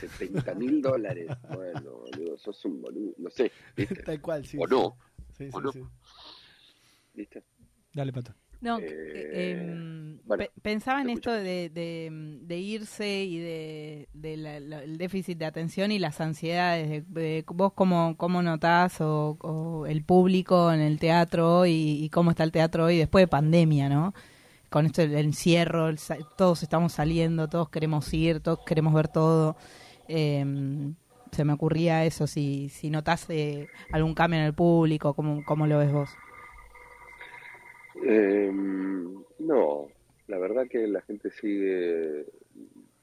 70 0.00 0.54
mil 0.54 0.82
dólares. 0.82 1.28
Bueno, 1.54 2.04
digo, 2.16 2.36
sos 2.36 2.64
un 2.64 2.82
boludo, 2.82 3.14
no 3.18 3.30
sé. 3.30 3.50
Tal 4.04 4.20
cual, 4.20 4.44
sí. 4.44 4.58
O 4.60 4.66
no. 4.66 4.96
Sí, 5.36 5.50
sí, 5.50 5.58
Sí. 5.72 5.82
¿Viste? 7.14 7.42
Dale, 7.94 8.12
Pato. 8.12 8.34
No, 8.62 8.78
eh, 8.78 8.86
eh, 8.88 9.50
em, 9.58 10.18
pensaba 10.62 11.02
en 11.02 11.10
esto 11.10 11.32
de, 11.32 11.68
de, 11.68 12.58
irse 12.58 13.24
y 13.24 13.38
de, 13.38 14.08
el 14.22 14.98
déficit 14.98 15.36
de 15.36 15.46
atención 15.46 15.90
y 15.90 15.98
las 15.98 16.20
ansiedades. 16.20 17.02
De, 17.12 17.44
vos 17.48 17.72
cómo, 17.74 18.16
cómo 18.16 18.40
notás 18.40 19.00
o, 19.00 19.84
el 19.88 20.04
público 20.04 20.72
en 20.72 20.80
el 20.80 21.00
teatro 21.00 21.66
y, 21.66 22.04
y, 22.04 22.08
cómo 22.10 22.30
está 22.30 22.44
el 22.44 22.52
teatro 22.52 22.84
hoy 22.84 22.98
después 22.98 23.24
de 23.24 23.28
pandemia, 23.28 23.88
¿no? 23.88 24.14
Con 24.70 24.86
esto 24.86 25.02
el 25.02 25.12
encierro, 25.16 25.90
todos 26.36 26.62
estamos 26.62 26.92
saliendo, 26.92 27.48
todos 27.48 27.68
queremos 27.68 28.14
ir, 28.14 28.40
todos 28.40 28.60
queremos 28.64 28.94
ver 28.94 29.08
todo. 29.08 29.56
Em, 30.06 30.94
se 31.32 31.44
me 31.44 31.52
ocurría 31.52 32.04
eso, 32.04 32.28
si, 32.28 32.68
si 32.68 32.90
notás 32.90 33.26
eh, 33.28 33.66
algún 33.92 34.14
cambio 34.14 34.38
en 34.38 34.46
el 34.46 34.54
público, 34.54 35.14
¿cómo, 35.14 35.44
cómo 35.44 35.66
lo 35.66 35.78
ves 35.78 35.92
vos? 35.92 36.10
Eh, 38.04 38.50
no, 39.38 39.88
la 40.26 40.38
verdad 40.38 40.66
que 40.68 40.86
la 40.86 41.02
gente 41.02 41.30
sigue 41.30 42.26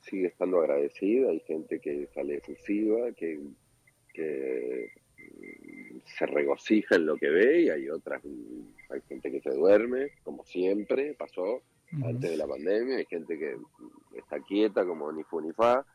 sigue 0.01 0.27
estando 0.27 0.59
agradecida, 0.59 1.29
hay 1.29 1.39
gente 1.41 1.79
que 1.79 2.07
sale 2.13 2.37
efusiva, 2.37 3.11
que, 3.11 3.39
que 4.13 4.91
se 6.05 6.25
regocija 6.25 6.95
en 6.95 7.05
lo 7.05 7.17
que 7.17 7.29
ve 7.29 7.61
y 7.61 7.69
hay 7.69 7.89
otras, 7.89 8.21
hay 8.89 9.01
gente 9.07 9.31
que 9.31 9.41
se 9.41 9.51
duerme, 9.51 10.11
como 10.23 10.43
siempre 10.43 11.13
pasó 11.13 11.61
antes 12.03 12.31
de 12.31 12.37
la 12.37 12.47
pandemia, 12.47 12.97
hay 12.97 13.05
gente 13.05 13.37
que 13.37 13.57
está 14.15 14.39
quieta 14.39 14.85
como 14.85 15.11
ni 15.11 15.23
fu 15.23 15.41
ni 15.41 15.51
fa, 15.53 15.85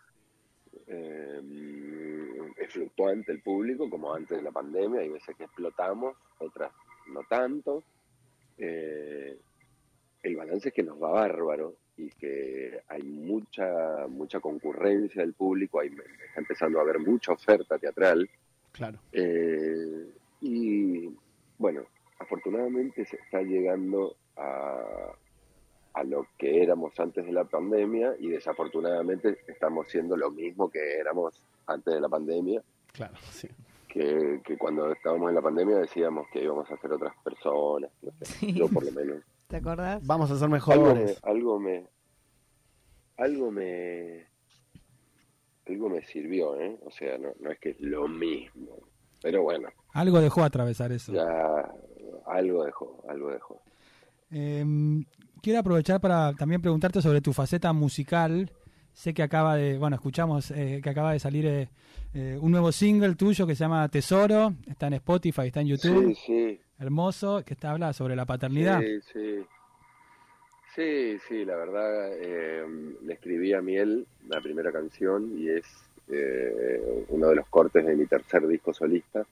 em, 0.86 2.52
es 2.56 2.72
fluctuante 2.72 3.32
el 3.32 3.42
público 3.42 3.88
como 3.88 4.12
antes 4.12 4.36
de 4.36 4.42
la 4.42 4.52
pandemia, 4.52 5.00
hay 5.00 5.08
veces 5.08 5.36
que 5.36 5.44
explotamos, 5.44 6.16
otras 6.38 6.72
no 7.08 7.22
tanto, 7.28 7.82
eh, 8.58 9.36
el 10.22 10.36
balance 10.36 10.68
es 10.68 10.74
que 10.74 10.82
nos 10.82 11.02
va 11.02 11.10
bárbaro 11.10 11.74
y 11.96 12.10
que 12.10 12.80
hay 12.88 13.02
mucha 13.02 14.06
mucha 14.08 14.40
concurrencia 14.40 15.22
del 15.22 15.34
público, 15.34 15.80
hay, 15.80 15.88
está 15.88 16.40
empezando 16.40 16.78
a 16.78 16.82
haber 16.82 16.98
mucha 16.98 17.32
oferta 17.32 17.78
teatral. 17.78 18.28
Claro. 18.72 18.98
Eh, 19.12 20.08
y 20.40 21.08
bueno, 21.58 21.82
afortunadamente 22.18 23.04
se 23.04 23.16
está 23.16 23.42
llegando 23.42 24.16
a, 24.36 25.12
a 25.92 26.04
lo 26.04 26.26
que 26.36 26.62
éramos 26.62 26.98
antes 26.98 27.24
de 27.24 27.32
la 27.32 27.44
pandemia 27.44 28.16
y 28.18 28.28
desafortunadamente 28.28 29.38
estamos 29.46 29.88
siendo 29.88 30.16
lo 30.16 30.30
mismo 30.30 30.68
que 30.68 30.96
éramos 30.98 31.40
antes 31.66 31.94
de 31.94 32.00
la 32.00 32.08
pandemia. 32.08 32.62
Claro, 32.92 33.14
sí 33.30 33.48
que, 33.94 34.56
cuando 34.58 34.90
estábamos 34.92 35.28
en 35.28 35.36
la 35.36 35.42
pandemia 35.42 35.76
decíamos 35.76 36.26
que 36.32 36.42
íbamos 36.42 36.68
a 36.68 36.76
ser 36.78 36.92
otras 36.92 37.14
personas, 37.22 37.90
yo 38.40 38.68
por 38.68 38.84
lo 38.84 38.90
menos. 38.90 39.22
¿Te 39.48 39.56
acordás? 39.56 40.04
Vamos 40.04 40.30
a 40.30 40.36
ser 40.36 40.48
mejores. 40.48 41.20
Algo 41.22 41.60
me, 41.60 41.86
algo 43.16 43.52
me, 43.52 44.26
algo 45.68 45.88
me, 45.90 46.02
sirvió, 46.02 46.58
¿eh? 46.60 46.76
O 46.84 46.90
sea, 46.90 47.16
no, 47.18 47.28
no 47.40 47.52
es 47.52 47.58
que 47.60 47.70
es 47.70 47.80
lo 47.80 48.08
mismo, 48.08 48.78
pero 49.22 49.42
bueno. 49.42 49.68
Algo 49.92 50.20
dejó 50.20 50.42
atravesar 50.42 50.90
eso. 50.90 51.12
Ya, 51.12 51.72
algo 52.26 52.64
dejó, 52.64 53.04
algo 53.08 53.30
dejó. 53.30 53.62
Em, 54.30 55.04
quiero 55.40 55.60
aprovechar 55.60 56.00
para 56.00 56.32
también 56.32 56.60
preguntarte 56.60 57.00
sobre 57.00 57.20
tu 57.20 57.32
faceta 57.32 57.72
musical. 57.72 58.50
Sé 58.94 59.12
que 59.12 59.24
acaba 59.24 59.56
de, 59.56 59.76
bueno, 59.76 59.96
escuchamos 59.96 60.52
eh, 60.52 60.80
que 60.82 60.88
acaba 60.88 61.12
de 61.12 61.18
salir 61.18 61.46
eh, 61.46 61.68
eh, 62.14 62.38
un 62.40 62.52
nuevo 62.52 62.70
single 62.70 63.16
tuyo 63.16 63.44
que 63.44 63.56
se 63.56 63.64
llama 63.64 63.88
Tesoro, 63.88 64.54
está 64.68 64.86
en 64.86 64.94
Spotify, 64.94 65.48
está 65.48 65.60
en 65.62 65.66
YouTube. 65.66 66.14
Sí, 66.14 66.22
sí. 66.26 66.60
Hermoso, 66.78 67.42
que 67.44 67.54
está 67.54 67.72
habla 67.72 67.92
sobre 67.92 68.14
la 68.14 68.24
paternidad. 68.24 68.80
Sí, 68.80 69.00
sí. 69.12 69.46
Sí, 70.76 71.18
sí, 71.28 71.44
la 71.44 71.56
verdad, 71.56 72.10
le 72.18 73.12
escribí 73.12 73.52
a 73.52 73.60
Miel 73.60 74.06
la 74.28 74.40
primera 74.40 74.72
canción 74.72 75.38
y 75.38 75.48
es 75.48 75.64
uno 77.08 77.28
de 77.28 77.36
los 77.36 77.48
cortes 77.48 77.86
de 77.86 77.94
mi 77.94 78.06
tercer 78.06 78.46
disco 78.48 78.74
solista, 78.74 79.24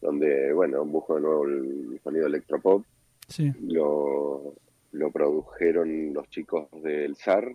donde, 0.00 0.52
bueno, 0.52 0.84
busco 0.84 1.14
de 1.14 1.20
nuevo 1.20 1.44
el 1.46 2.00
sonido 2.02 2.26
electropop. 2.26 2.84
Sí. 3.28 3.52
Lo, 3.60 4.54
lo 4.90 5.10
produjeron 5.12 6.12
los 6.12 6.28
chicos 6.28 6.66
del 6.82 7.14
SAR, 7.14 7.52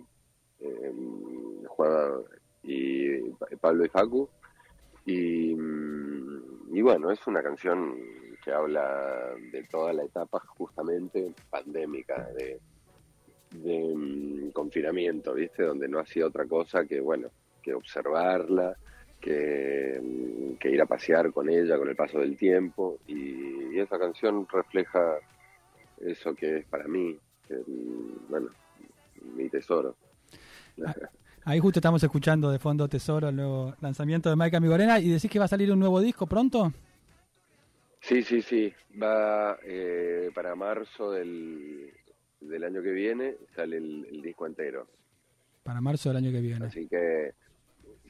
eh, 0.60 0.92
Juan 1.66 2.22
y 2.62 3.20
Pablo 3.60 3.84
y 3.84 3.88
Facu. 3.88 4.28
Y, 5.06 5.54
mm, 5.54 6.76
y 6.76 6.82
bueno, 6.82 7.10
es 7.10 7.26
una 7.26 7.42
canción 7.42 7.96
que 8.44 8.52
habla 8.52 9.34
de 9.52 9.62
toda 9.64 9.92
la 9.92 10.04
etapa 10.04 10.40
justamente 10.56 11.32
pandémica, 11.50 12.28
de, 12.36 12.60
mm, 13.52 14.50
confinamiento, 14.50 15.34
¿viste? 15.34 15.62
Donde 15.62 15.88
no 15.88 15.98
hacía 16.00 16.26
otra 16.26 16.46
cosa 16.46 16.84
que, 16.84 17.00
bueno, 17.00 17.30
que 17.62 17.74
observarla, 17.74 18.76
que, 19.20 19.98
mm, 20.02 20.66
ir 20.66 20.82
a 20.82 20.86
pasear 20.86 21.32
con 21.32 21.48
ella 21.48 21.78
con 21.78 21.88
el 21.88 21.96
paso 21.96 22.18
del 22.20 22.36
tiempo. 22.36 22.98
Y, 23.06 23.74
y, 23.74 23.80
esa 23.80 23.98
canción 23.98 24.46
refleja 24.50 25.18
eso 26.00 26.34
que 26.34 26.58
es 26.58 26.66
para 26.66 26.86
mí, 26.86 27.18
que, 27.46 27.56
bueno, 28.28 28.50
mi 29.34 29.48
tesoro. 29.48 29.96
Ahí 31.44 31.60
justo 31.60 31.78
estamos 31.78 32.02
escuchando 32.02 32.50
de 32.50 32.58
fondo 32.58 32.88
Tesoro, 32.88 33.30
el 33.30 33.36
nuevo 33.36 33.74
lanzamiento 33.80 34.28
de 34.28 34.36
Mike 34.36 34.56
Amigorena. 34.56 35.00
¿Y 35.00 35.08
decís 35.08 35.30
que 35.30 35.38
va 35.38 35.46
a 35.46 35.48
salir 35.48 35.72
un 35.72 35.78
nuevo 35.78 36.00
disco 36.00 36.26
pronto? 36.26 36.72
Sí, 38.00 38.22
sí, 38.22 38.42
sí. 38.42 38.72
Va 39.00 39.58
eh, 39.64 40.30
para 40.34 40.54
marzo 40.54 41.12
del, 41.12 41.92
del, 42.40 42.64
año 42.64 42.82
que 42.82 42.90
viene, 42.90 43.36
sale 43.54 43.78
el, 43.78 44.22
disco 44.22 44.46
entero. 44.46 44.86
Para 45.62 45.80
marzo 45.80 46.10
del 46.10 46.18
año 46.18 46.30
que 46.30 46.40
viene. 46.40 46.66
Así 46.66 46.86
que, 46.86 47.32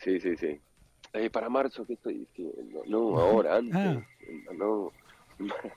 sí, 0.02 0.20
sí, 0.20 0.36
sí. 0.36 0.60
Eh, 1.12 1.30
para 1.30 1.48
marzo, 1.48 1.84
¿qué 1.86 1.94
estoy 1.94 2.14
diciendo? 2.18 2.82
No, 2.86 3.18
ahora, 3.18 3.56
antes. 3.58 3.76
Ah. 3.76 4.02
¿no? 4.56 4.92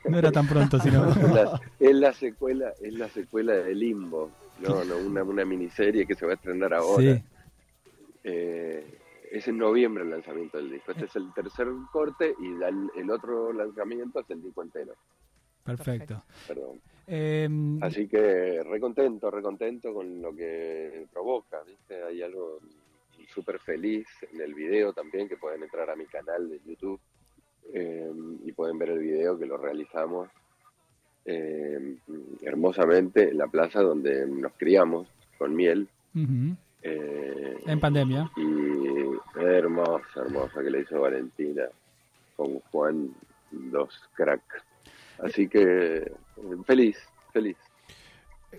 No 0.05 0.17
era 0.17 0.31
tan 0.31 0.47
pronto, 0.47 0.79
sino... 0.79 1.07
es, 1.79 1.95
la, 1.95 2.13
secuela, 2.13 2.73
es 2.81 2.93
la 2.93 3.09
secuela 3.09 3.53
de 3.53 3.75
Limbo, 3.75 4.31
no, 4.59 4.83
no 4.83 4.97
una, 4.97 5.23
una 5.23 5.45
miniserie 5.45 6.05
que 6.05 6.15
se 6.15 6.25
va 6.25 6.33
a 6.33 6.35
estrenar 6.35 6.73
ahora. 6.73 7.15
Sí. 7.15 7.23
Eh, 8.23 8.97
es 9.31 9.47
en 9.47 9.57
noviembre 9.57 10.03
el 10.03 10.09
lanzamiento 10.09 10.57
del 10.57 10.69
disco. 10.69 10.91
Este 10.91 11.05
es 11.05 11.15
el 11.15 11.33
tercer 11.33 11.67
corte 11.91 12.35
y 12.39 12.99
el, 12.99 13.09
otro 13.09 13.53
lanzamiento 13.53 14.19
es 14.19 14.29
el 14.29 14.43
disco 14.43 14.61
entero. 14.61 14.93
Perfecto. 15.63 16.23
Perdón. 16.47 16.81
Em, 17.07 17.81
Así 17.81 18.07
que 18.07 18.61
recontento, 18.63 19.31
recontento 19.31 19.93
con 19.93 20.21
lo 20.21 20.35
que 20.35 21.07
provoca, 21.11 21.63
¿viste? 21.63 22.03
Hay 22.03 22.21
algo 22.21 22.59
súper 23.33 23.59
feliz 23.59 24.07
en 24.33 24.41
el 24.41 24.53
video 24.53 24.91
también, 24.91 25.29
que 25.29 25.37
pueden 25.37 25.63
entrar 25.63 25.89
a 25.89 25.95
mi 25.95 26.05
canal 26.05 26.49
de 26.49 26.59
YouTube 26.65 26.99
em, 27.73 28.39
y 28.43 28.51
pueden 28.51 28.77
ver 28.77 28.89
el 28.89 28.99
video 28.99 29.37
que 29.37 29.45
lo 29.45 29.57
realizamos 29.57 30.29
em, 31.25 31.97
hermosamente 32.41 33.29
en 33.29 33.37
la 33.37 33.47
plaza 33.47 33.81
donde 33.81 34.25
nos 34.27 34.53
criamos 34.53 35.07
con 35.37 35.55
miel. 35.55 35.87
Eh, 36.83 37.57
en 37.65 37.79
pandemia. 37.79 38.31
Y 38.37 39.39
hermosa, 39.39 40.03
hermosa 40.15 40.61
que 40.61 40.69
le 40.69 40.81
hizo 40.81 41.01
Valentina 41.01 41.63
con 42.35 42.59
Juan, 42.71 43.13
dos 43.51 43.89
cracks. 44.13 44.63
Así 45.23 45.47
que 45.47 46.11
feliz, 46.65 46.97
feliz. 47.31 47.57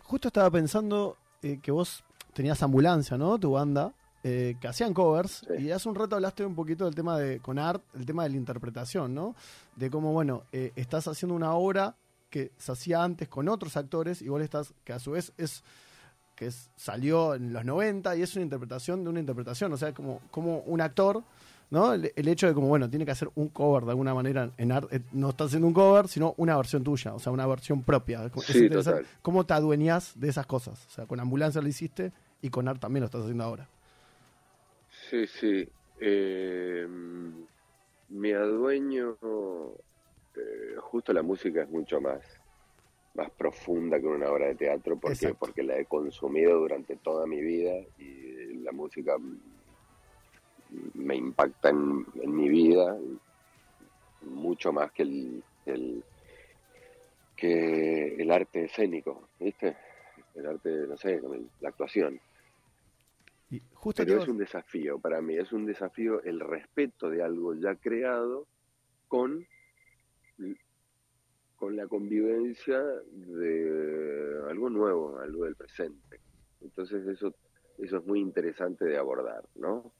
Justo 0.02 0.28
estaba 0.28 0.50
pensando 0.50 1.16
eh, 1.42 1.58
que 1.60 1.72
vos 1.72 2.04
tenías 2.32 2.62
ambulancia, 2.62 3.18
¿no? 3.18 3.38
Tu 3.38 3.50
banda, 3.50 3.92
eh, 4.22 4.56
que 4.60 4.68
hacían 4.68 4.94
covers. 4.94 5.44
Y 5.58 5.70
hace 5.72 5.88
un 5.88 5.96
rato 5.96 6.14
hablaste 6.14 6.46
un 6.46 6.54
poquito 6.54 6.84
del 6.84 6.94
tema 6.94 7.18
de, 7.18 7.40
con 7.40 7.58
art, 7.58 7.82
el 7.94 8.06
tema 8.06 8.22
de 8.22 8.30
la 8.30 8.36
interpretación, 8.36 9.14
¿no? 9.14 9.34
De 9.74 9.90
cómo, 9.90 10.12
bueno, 10.12 10.44
estás 10.52 11.08
haciendo 11.08 11.34
una 11.34 11.54
obra 11.54 11.96
que 12.32 12.50
se 12.56 12.72
hacía 12.72 13.04
antes 13.04 13.28
con 13.28 13.46
otros 13.46 13.76
actores 13.76 14.22
y 14.22 14.28
vos 14.28 14.40
estás, 14.40 14.72
que 14.84 14.94
a 14.94 14.98
su 14.98 15.10
vez 15.10 15.34
es 15.36 15.62
que 16.34 16.50
salió 16.76 17.34
en 17.34 17.52
los 17.52 17.62
90 17.62 18.16
y 18.16 18.22
es 18.22 18.34
una 18.34 18.42
interpretación 18.42 19.04
de 19.04 19.10
una 19.10 19.20
interpretación, 19.20 19.70
o 19.74 19.76
sea, 19.76 19.92
como, 19.92 20.22
como 20.30 20.60
un 20.60 20.80
actor, 20.80 21.22
¿no? 21.68 21.92
El, 21.92 22.10
hecho 22.16 22.46
de 22.46 22.54
como, 22.54 22.68
bueno, 22.68 22.88
tiene 22.88 23.04
que 23.04 23.10
hacer 23.10 23.28
un 23.34 23.48
cover 23.50 23.84
de 23.84 23.90
alguna 23.90 24.14
manera 24.14 24.50
en 24.56 24.72
art, 24.72 24.90
eh, 24.90 25.02
no 25.12 25.28
está 25.28 25.44
haciendo 25.44 25.66
un 25.66 25.74
cover, 25.74 26.08
sino 26.08 26.32
una 26.38 26.56
versión 26.56 26.82
tuya, 26.82 27.12
o 27.12 27.18
sea, 27.18 27.32
una 27.32 27.46
versión 27.46 27.82
propia. 27.82 28.30
Sí, 28.46 28.70
¿Cómo 29.20 29.44
te 29.44 29.52
adueñas 29.52 30.18
de 30.18 30.30
esas 30.30 30.46
cosas? 30.46 30.86
O 30.86 30.90
sea, 30.90 31.04
con 31.04 31.20
Ambulancia 31.20 31.60
lo 31.60 31.68
hiciste 31.68 32.12
y 32.40 32.48
con 32.48 32.66
art 32.66 32.80
también 32.80 33.02
lo 33.02 33.06
estás 33.06 33.20
haciendo 33.20 33.44
ahora. 33.44 33.68
Sí, 35.10 35.26
sí. 35.26 35.68
Eh, 36.00 36.88
me 38.08 38.34
adueño, 38.34 39.18
eh, 40.36 40.76
justo 40.78 41.12
la 41.12 41.22
música 41.22 41.62
es 41.62 41.70
mucho 41.70 42.00
más 42.00 42.22
más 43.14 43.30
profunda 43.30 44.00
que 44.00 44.06
una 44.06 44.30
obra 44.30 44.46
de 44.46 44.54
teatro 44.54 44.96
porque, 44.98 45.34
porque 45.34 45.62
la 45.62 45.78
he 45.78 45.84
consumido 45.84 46.58
durante 46.58 46.96
toda 46.96 47.26
mi 47.26 47.40
vida 47.40 47.74
y 47.98 48.54
la 48.62 48.72
música 48.72 49.16
me 50.94 51.16
impacta 51.16 51.68
en, 51.68 52.06
mi 52.14 52.48
vida 52.48 52.96
mucho 54.22 54.72
más 54.72 54.92
que 54.92 55.02
el, 55.02 55.44
el, 55.66 56.02
que 57.36 58.14
el 58.14 58.30
arte 58.30 58.64
escénico, 58.64 59.28
¿viste? 59.38 59.76
El 60.34 60.46
arte, 60.46 60.70
no 60.88 60.96
sé, 60.96 61.20
la 61.60 61.68
actuación. 61.68 62.18
Y 63.50 63.60
justo 63.74 64.02
Pero 64.06 64.22
es 64.22 64.28
un 64.28 64.38
desafío 64.38 64.98
para 64.98 65.20
mí, 65.20 65.36
es 65.36 65.52
un 65.52 65.66
desafío 65.66 66.22
el 66.22 66.40
respeto 66.40 67.10
de 67.10 67.22
algo 67.22 67.54
ya 67.54 67.74
creado 67.74 68.46
con 69.08 69.46
con 71.56 71.76
la 71.76 71.86
convivencia 71.86 72.82
de 73.12 74.40
algo 74.50 74.68
nuevo, 74.68 75.18
algo 75.20 75.44
del 75.44 75.54
presente. 75.54 76.20
Entonces 76.60 77.06
eso, 77.06 77.34
eso 77.78 77.98
es 77.98 78.04
muy 78.04 78.20
interesante 78.20 78.84
de 78.84 78.98
abordar, 78.98 79.44
¿no? 79.54 79.92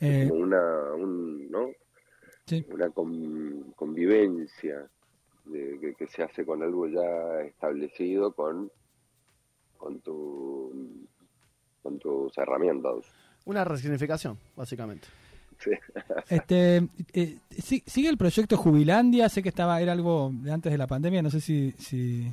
Eh, 0.00 0.26
como 0.28 0.42
una, 0.42 0.92
un, 0.94 1.50
¿no? 1.50 1.70
una 2.68 2.90
convivencia 2.90 4.88
de, 5.46 5.94
que, 5.98 6.06
se 6.06 6.22
hace 6.22 6.44
con 6.44 6.62
algo 6.62 6.86
ya 6.86 7.40
establecido 7.42 8.32
con, 8.32 8.70
con, 9.76 10.00
tu, 10.00 11.06
con 11.82 11.98
tus 11.98 12.36
herramientas. 12.38 13.06
Una 13.46 13.64
resignificación, 13.64 14.38
básicamente. 14.56 15.08
Este, 16.28 16.88
eh, 17.12 17.38
¿Sigue 17.50 18.08
el 18.08 18.16
proyecto 18.16 18.56
Jubilandia? 18.56 19.28
Sé 19.28 19.42
que 19.42 19.48
estaba 19.48 19.80
era 19.80 19.92
algo 19.92 20.30
de 20.32 20.52
antes 20.52 20.72
de 20.72 20.78
la 20.78 20.86
pandemia, 20.86 21.22
no 21.22 21.30
sé 21.30 21.40
si, 21.40 21.72
si, 21.78 22.32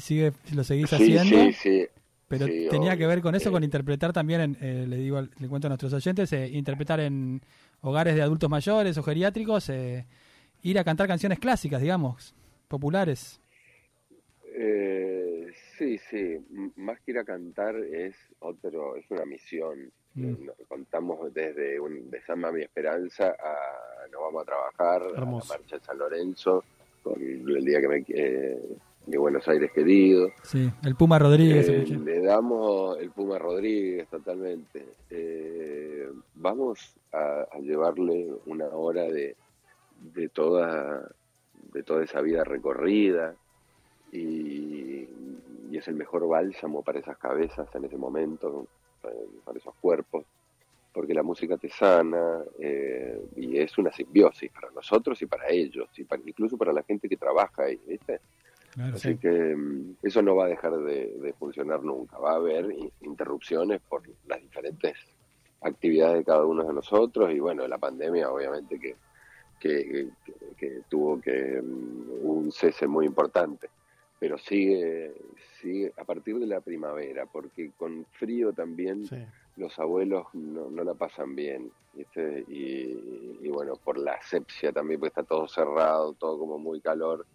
sigue, 0.00 0.32
si 0.44 0.54
lo 0.54 0.64
seguís 0.64 0.92
haciendo. 0.92 1.36
Sí, 1.36 1.52
sí, 1.52 1.86
pero 2.28 2.46
tenía 2.70 2.96
que 2.96 3.06
ver 3.06 3.20
con 3.20 3.34
eso, 3.34 3.50
con 3.50 3.64
interpretar 3.64 4.12
también, 4.12 4.56
eh, 4.60 4.84
le 4.88 4.96
digo, 4.96 5.20
le 5.20 5.48
cuento 5.48 5.66
a 5.66 5.70
nuestros 5.70 5.92
oyentes, 5.92 6.32
eh, 6.32 6.48
interpretar 6.48 7.00
en 7.00 7.40
hogares 7.80 8.14
de 8.14 8.22
adultos 8.22 8.48
mayores 8.50 8.96
o 8.98 9.02
geriátricos, 9.02 9.70
ir 10.62 10.78
a 10.78 10.84
cantar 10.84 11.08
canciones 11.08 11.38
clásicas, 11.38 11.80
digamos, 11.80 12.34
populares. 12.68 13.40
sí, 15.78 15.98
sí, 16.10 16.38
más 16.76 17.00
que 17.00 17.12
ir 17.12 17.18
a 17.18 17.24
cantar 17.24 17.74
es 17.76 18.14
otro, 18.38 18.96
es 18.96 19.10
una 19.10 19.24
misión 19.24 19.90
Mm. 20.14 20.34
Contamos 20.68 21.32
desde 21.32 21.78
un, 21.78 22.10
de 22.10 22.20
San 22.22 22.40
Mi 22.52 22.62
Esperanza 22.62 23.28
a 23.38 24.08
Nos 24.10 24.20
Vamos 24.20 24.42
a 24.42 24.44
Trabajar, 24.44 25.02
a 25.02 25.20
la 25.20 25.24
Marcha 25.26 25.76
de 25.76 25.80
San 25.80 25.98
Lorenzo, 25.98 26.64
con 27.02 27.20
el 27.20 27.64
día 27.64 27.80
que 27.80 27.88
me... 27.88 28.04
Eh, 28.08 28.76
de 29.06 29.18
Buenos 29.18 29.46
Aires 29.48 29.70
querido. 29.72 30.28
Sí, 30.42 30.70
el 30.84 30.94
Puma 30.94 31.18
Rodríguez. 31.18 31.68
Eh, 31.68 31.84
le 32.04 32.20
damos 32.20 32.98
el 32.98 33.10
Puma 33.10 33.38
Rodríguez 33.38 34.08
totalmente. 34.08 34.84
Eh, 35.10 36.08
vamos 36.34 36.94
a, 37.12 37.46
llevarle 37.60 38.28
una 38.46 38.66
hora 38.66 39.04
de, 39.04 39.36
de, 40.14 40.28
toda, 40.28 41.08
de 41.72 41.82
toda 41.82 42.04
esa 42.04 42.20
vida 42.20 42.44
recorrida 42.44 43.34
y, 44.12 45.08
y, 45.70 45.76
es 45.76 45.86
el 45.88 45.94
mejor 45.94 46.28
bálsamo 46.28 46.82
para 46.82 47.00
esas 47.00 47.16
cabezas 47.18 47.68
en 47.74 47.84
ese 47.84 47.96
momento, 47.96 48.66
para 49.00 49.58
esos 49.58 49.74
cuerpos, 49.80 50.24
porque 50.92 51.14
la 51.14 51.22
música 51.22 51.56
te 51.56 51.68
sana 51.68 52.42
eh, 52.58 53.20
y 53.36 53.58
es 53.58 53.76
una 53.78 53.92
simbiosis 53.92 54.50
para 54.50 54.70
nosotros 54.70 55.20
y 55.22 55.26
para 55.26 55.48
ellos, 55.48 55.88
y 55.96 56.04
para, 56.04 56.22
incluso 56.24 56.56
para 56.56 56.72
la 56.72 56.82
gente 56.82 57.08
que 57.08 57.16
trabaja 57.16 57.64
ahí, 57.64 57.80
¿viste? 57.86 58.20
Así 58.78 59.16
que 59.16 59.28
mm, 59.28 59.96
eso 60.02 60.22
no 60.22 60.36
va 60.36 60.46
a 60.46 60.48
dejar 60.48 60.76
de, 60.78 61.34
funcionar 61.38 61.82
nunca, 61.82 62.18
va 62.18 62.32
a 62.32 62.36
haber 62.36 62.72
interrupciones 63.00 63.80
por 63.88 64.02
las 64.26 64.40
diferentes 64.40 64.96
actividades 65.60 66.18
de 66.18 66.24
cada 66.24 66.44
uno 66.44 66.64
de 66.64 66.72
nosotros 66.72 67.32
y 67.32 67.40
bueno, 67.40 67.66
la 67.66 67.78
pandemia 67.78 68.30
obviamente 68.30 68.78
que, 68.78 68.96
que, 69.58 70.08
que 70.56 70.82
tuvo 70.88 71.20
que 71.20 71.60
mm, 71.60 72.26
un 72.26 72.52
cese 72.52 72.86
muy 72.86 73.06
importante 73.06 73.68
pero 74.20 74.38
sigue, 74.38 75.14
sigue 75.60 75.92
a 75.96 76.04
partir 76.04 76.38
de 76.38 76.46
la 76.46 76.60
primavera, 76.60 77.26
porque 77.26 77.72
con 77.76 78.06
frío 78.12 78.52
también 78.52 79.08
los 79.56 79.76
abuelos 79.78 80.26
no, 80.34 80.70
la 80.70 80.94
pasan 80.94 81.34
bien, 81.34 81.72
Y, 82.48 83.48
bueno, 83.48 83.74
por 83.82 83.98
la 83.98 84.12
asepsia 84.12 84.72
también, 84.72 85.00
porque 85.00 85.20
está 85.20 85.22
todo 85.22 85.48
cerrado, 85.48 86.12
todo 86.12 86.38
como 86.38 86.58
muy 86.58 86.80
calor, 86.80 87.26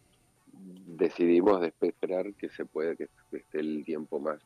decidimos 0.87 1.61
esperar 1.81 2.33
que 2.35 2.49
se 2.49 2.65
pueda, 2.65 2.95
que 2.95 3.09
esté 3.31 3.59
el 3.59 3.83
tiempo 3.83 4.19
más, 4.19 4.39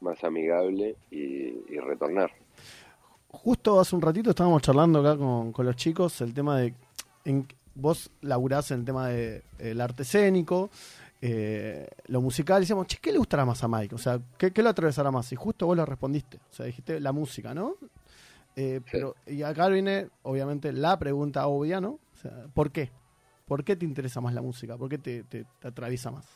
más 0.00 0.22
amigable 0.24 0.96
y, 1.10 1.52
retornar. 1.78 2.30
Justo 3.28 3.80
hace 3.80 3.96
un 3.96 4.02
ratito 4.02 4.30
estábamos 4.30 4.62
charlando 4.62 5.00
acá 5.00 5.16
con, 5.16 5.52
con 5.52 5.64
los 5.64 5.74
chicos 5.74 6.20
el 6.20 6.34
tema 6.34 6.58
de 6.60 6.74
en, 7.24 7.46
vos 7.74 8.10
laburás 8.20 8.70
en 8.70 8.80
el 8.80 8.84
tema 8.84 9.08
del 9.08 9.42
de, 9.58 9.82
arte 9.82 10.02
escénico, 10.02 10.70
eh, 11.24 11.86
lo 12.06 12.20
musical, 12.20 12.62
decíamos, 12.62 12.88
che, 12.88 12.98
¿qué 13.00 13.12
le 13.12 13.18
gustará 13.18 13.44
más 13.44 13.62
a 13.62 13.68
Mike? 13.68 13.94
O 13.94 13.98
sea, 13.98 14.20
¿qué, 14.36 14.50
¿qué, 14.50 14.60
lo 14.60 14.70
atravesará 14.70 15.12
más? 15.12 15.30
Y 15.32 15.36
justo 15.36 15.66
vos 15.66 15.76
lo 15.76 15.86
respondiste, 15.86 16.38
o 16.50 16.52
sea, 16.52 16.66
dijiste 16.66 16.98
la 16.98 17.12
música, 17.12 17.54
¿no? 17.54 17.76
Eh, 18.56 18.80
pero, 18.90 19.14
y 19.24 19.44
acá 19.44 19.68
viene, 19.68 20.08
obviamente, 20.22 20.72
la 20.72 20.98
pregunta 20.98 21.46
obvia, 21.46 21.80
¿no? 21.80 21.90
O 21.90 22.16
sea, 22.16 22.48
¿por 22.52 22.72
qué? 22.72 22.90
¿Por 23.46 23.62
qué 23.62 23.76
te 23.76 23.84
interesa 23.84 24.20
más 24.20 24.34
la 24.34 24.42
música? 24.42 24.76
¿Por 24.76 24.88
qué 24.88 24.98
te, 24.98 25.22
te, 25.22 25.46
atraviesa 25.62 26.10
más? 26.10 26.26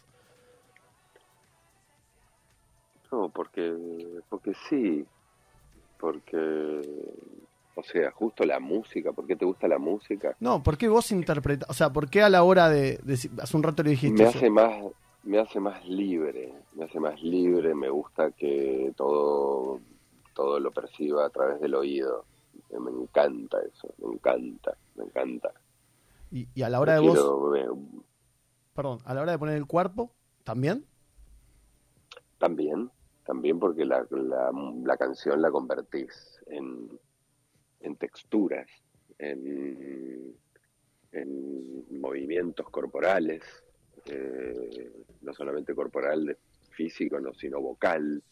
No, 3.10 3.28
porque, 3.28 4.22
porque 4.28 4.52
sí, 4.68 5.04
porque 5.98 6.80
o 7.76 7.82
sea, 7.82 8.10
justo 8.10 8.44
la 8.44 8.58
música, 8.58 9.12
¿por 9.12 9.26
qué 9.26 9.36
te 9.36 9.44
gusta 9.44 9.68
la 9.68 9.78
música? 9.78 10.34
No, 10.40 10.62
¿por 10.62 10.78
qué 10.78 10.88
vos 10.88 11.12
interpretas? 11.12 11.68
O 11.68 11.74
sea, 11.74 11.92
¿por 11.92 12.08
qué 12.08 12.22
a 12.22 12.30
la 12.30 12.42
hora 12.42 12.70
de, 12.70 12.98
hace 13.40 13.56
un 13.56 13.62
rato 13.62 13.82
le 13.82 13.90
dijiste 13.90 14.22
Me 14.22 14.28
hace 14.28 14.50
más 14.50 14.82
me 15.22 15.40
hace 15.40 15.60
más 15.60 15.84
libre, 15.84 16.54
me 16.74 16.84
hace 16.84 17.00
más 17.00 17.20
libre, 17.20 17.74
me 17.74 17.90
gusta 17.90 18.30
que 18.30 18.92
todo 18.96 19.80
todo 20.34 20.58
lo 20.60 20.70
perciba 20.70 21.26
a 21.26 21.30
través 21.30 21.60
del 21.60 21.74
oído. 21.74 22.24
Me 22.70 22.90
encanta 22.90 23.58
eso, 23.60 23.92
me 23.98 24.14
encanta, 24.14 24.76
me 24.94 25.04
encanta. 25.04 25.52
Y, 26.30 26.62
a 26.62 26.68
la 26.68 26.80
hora 26.80 26.94
de 26.94 27.00
vos... 27.00 27.18
Perdón, 28.74 28.98
a 29.04 29.14
la 29.14 29.22
hora 29.22 29.32
de 29.32 29.38
poner 29.38 29.56
el 29.56 29.66
cuerpo, 29.66 30.10
¿también? 30.44 30.84
También, 32.38 32.90
también 33.24 33.58
porque 33.58 33.84
la, 33.86 34.06
la, 34.10 34.96
canción 34.98 35.40
la 35.40 35.50
convertís 35.50 36.38
en, 36.48 36.90
en 37.86 37.96
texturas, 37.96 38.68
en, 39.18 40.34
en 41.12 42.00
movimientos 42.00 42.68
corporales, 42.70 43.42
eh, 44.06 44.92
no 45.22 45.32
solamente 45.32 45.74
corporal, 45.74 46.36
físico, 46.70 47.20
no, 47.20 47.32
sino 47.34 47.60
vocal. 47.60 48.22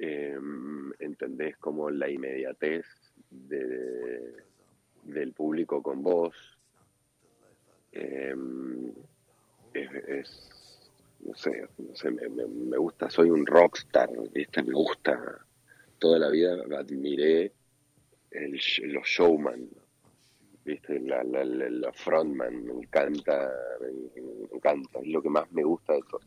Eh, 0.00 0.38
entendés 0.98 1.56
como 1.56 1.90
la 1.90 2.10
inmediatez 2.10 2.84
de, 3.30 4.34
del 5.04 5.32
público 5.32 5.82
con 5.82 6.02
vos. 6.02 6.34
Eh, 7.92 8.34
es, 9.74 10.90
no 11.20 11.34
sé, 11.34 11.68
no 11.78 11.94
sé 11.94 12.10
me, 12.10 12.76
gusta, 12.76 13.10
soy 13.10 13.30
un 13.30 13.46
rockstar, 13.46 14.10
¿viste? 14.32 14.62
me 14.62 14.72
gusta, 14.72 15.44
toda 15.98 16.18
la 16.18 16.28
vida 16.28 16.56
admiré 16.76 17.52
los 18.84 19.06
showman, 19.06 19.68
¿viste? 20.64 21.00
La, 21.00 21.22
la, 21.24 21.92
frontman, 21.92 22.64
me 22.64 22.72
encanta, 22.72 23.50
me, 23.80 24.56
encanta, 24.56 25.00
es 25.00 25.08
lo 25.08 25.22
que 25.22 25.30
más 25.30 25.50
me 25.52 25.64
gusta 25.64 25.94
de 25.94 26.02
todo. 26.10 26.20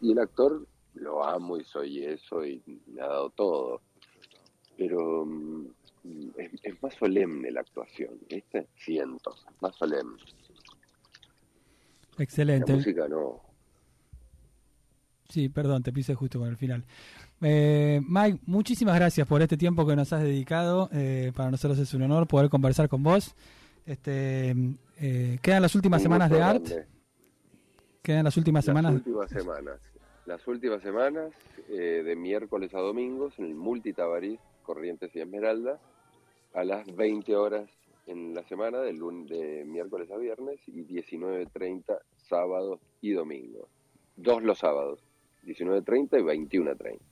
Y 0.00 0.12
el 0.12 0.18
actor 0.18 0.66
lo 0.94 1.24
amo 1.24 1.56
y 1.56 1.64
soy 1.64 2.04
eso 2.04 2.44
y 2.44 2.62
me 2.86 3.02
ha 3.02 3.06
dado 3.06 3.30
todo, 3.30 3.82
pero 4.76 5.24
mm, 5.26 5.66
es, 6.62 6.82
más 6.82 6.94
solemne 6.94 7.50
la 7.50 7.60
actuación, 7.60 8.18
¿viste? 8.28 8.68
Siento, 8.76 9.34
más 9.60 9.76
solemne. 9.76 10.20
Excelente. 12.18 12.72
La 12.72 12.78
música 12.78 13.08
no. 13.08 13.40
Sí, 15.28 15.48
perdón, 15.48 15.82
te 15.82 15.92
pise 15.92 16.14
justo 16.14 16.38
con 16.38 16.48
el 16.48 16.56
final. 16.56 16.84
Eh, 17.42 18.00
Mike, 18.06 18.40
muchísimas 18.46 18.96
gracias 18.96 19.26
por 19.26 19.40
este 19.40 19.56
tiempo 19.56 19.86
que 19.86 19.96
nos 19.96 20.12
has 20.12 20.22
dedicado. 20.22 20.90
Eh, 20.92 21.32
para 21.34 21.50
nosotros 21.50 21.78
es 21.78 21.92
un 21.94 22.02
honor 22.02 22.26
poder 22.26 22.50
conversar 22.50 22.88
con 22.88 23.02
vos. 23.02 23.34
Este, 23.86 24.54
eh, 24.98 25.38
quedan 25.40 25.62
las 25.62 25.74
últimas 25.74 26.02
semanas 26.02 26.30
de 26.30 26.42
Art. 26.42 26.66
Quedan 28.02 28.24
las 28.24 28.36
últimas 28.36 28.64
semanas. 28.64 28.92
Las 28.92 29.06
últimas 29.06 29.30
semanas. 29.30 29.80
Las 30.26 30.46
últimas 30.46 30.82
semanas, 30.82 31.32
de 31.68 32.14
miércoles 32.14 32.72
a 32.74 32.78
domingos, 32.78 33.36
en 33.38 33.46
el 33.46 33.54
Multitabarís, 33.54 34.38
Corrientes 34.62 35.10
y 35.16 35.20
Esmeralda, 35.20 35.80
a 36.54 36.62
las 36.62 36.94
20 36.94 37.34
horas 37.34 37.68
en 38.06 38.34
la 38.34 38.44
semana, 38.44 38.78
de, 38.78 38.92
lunes, 38.92 39.28
de 39.28 39.64
miércoles 39.64 40.08
a 40.10 40.16
viernes, 40.18 40.60
y 40.66 40.84
19.30 40.84 41.98
sábados 42.28 42.80
y 43.00 43.12
domingos. 43.12 43.68
Dos 44.14 44.42
los 44.42 44.58
sábados, 44.58 45.00
19.30 45.44 46.20
y 46.20 46.58
21.30. 46.58 47.09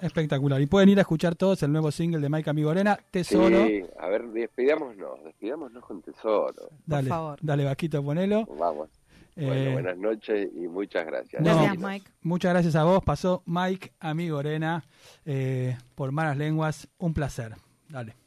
Espectacular. 0.00 0.60
Y 0.60 0.66
pueden 0.66 0.88
ir 0.88 0.98
a 0.98 1.02
escuchar 1.02 1.34
todos 1.34 1.62
el 1.62 1.72
nuevo 1.72 1.90
single 1.90 2.20
de 2.20 2.28
Mike 2.28 2.50
Amigorena, 2.50 2.98
Tesoro. 3.10 3.66
Sí, 3.66 3.82
a 3.98 4.08
ver, 4.08 4.28
despidámonos, 4.28 5.22
despidámonos 5.24 5.84
con 5.84 6.02
Tesoro. 6.02 6.70
Dale, 6.86 7.08
Por 7.08 7.16
favor. 7.16 7.38
dale, 7.42 7.64
Vaquito, 7.64 8.02
ponelo. 8.02 8.46
Vamos. 8.58 8.88
Bueno, 9.36 9.54
eh, 9.54 9.72
buenas 9.72 9.96
noches 9.96 10.48
y 10.54 10.68
muchas 10.68 11.06
gracias. 11.06 11.42
gracias, 11.42 11.78
Mike. 11.78 12.10
Muchas 12.22 12.52
gracias 12.52 12.76
a 12.76 12.84
vos. 12.84 13.02
Pasó 13.02 13.42
Mike 13.46 13.92
Amigorena 14.00 14.84
eh, 15.24 15.76
por 15.94 16.12
Malas 16.12 16.36
Lenguas. 16.36 16.88
Un 16.98 17.14
placer. 17.14 17.54
Dale. 17.88 18.19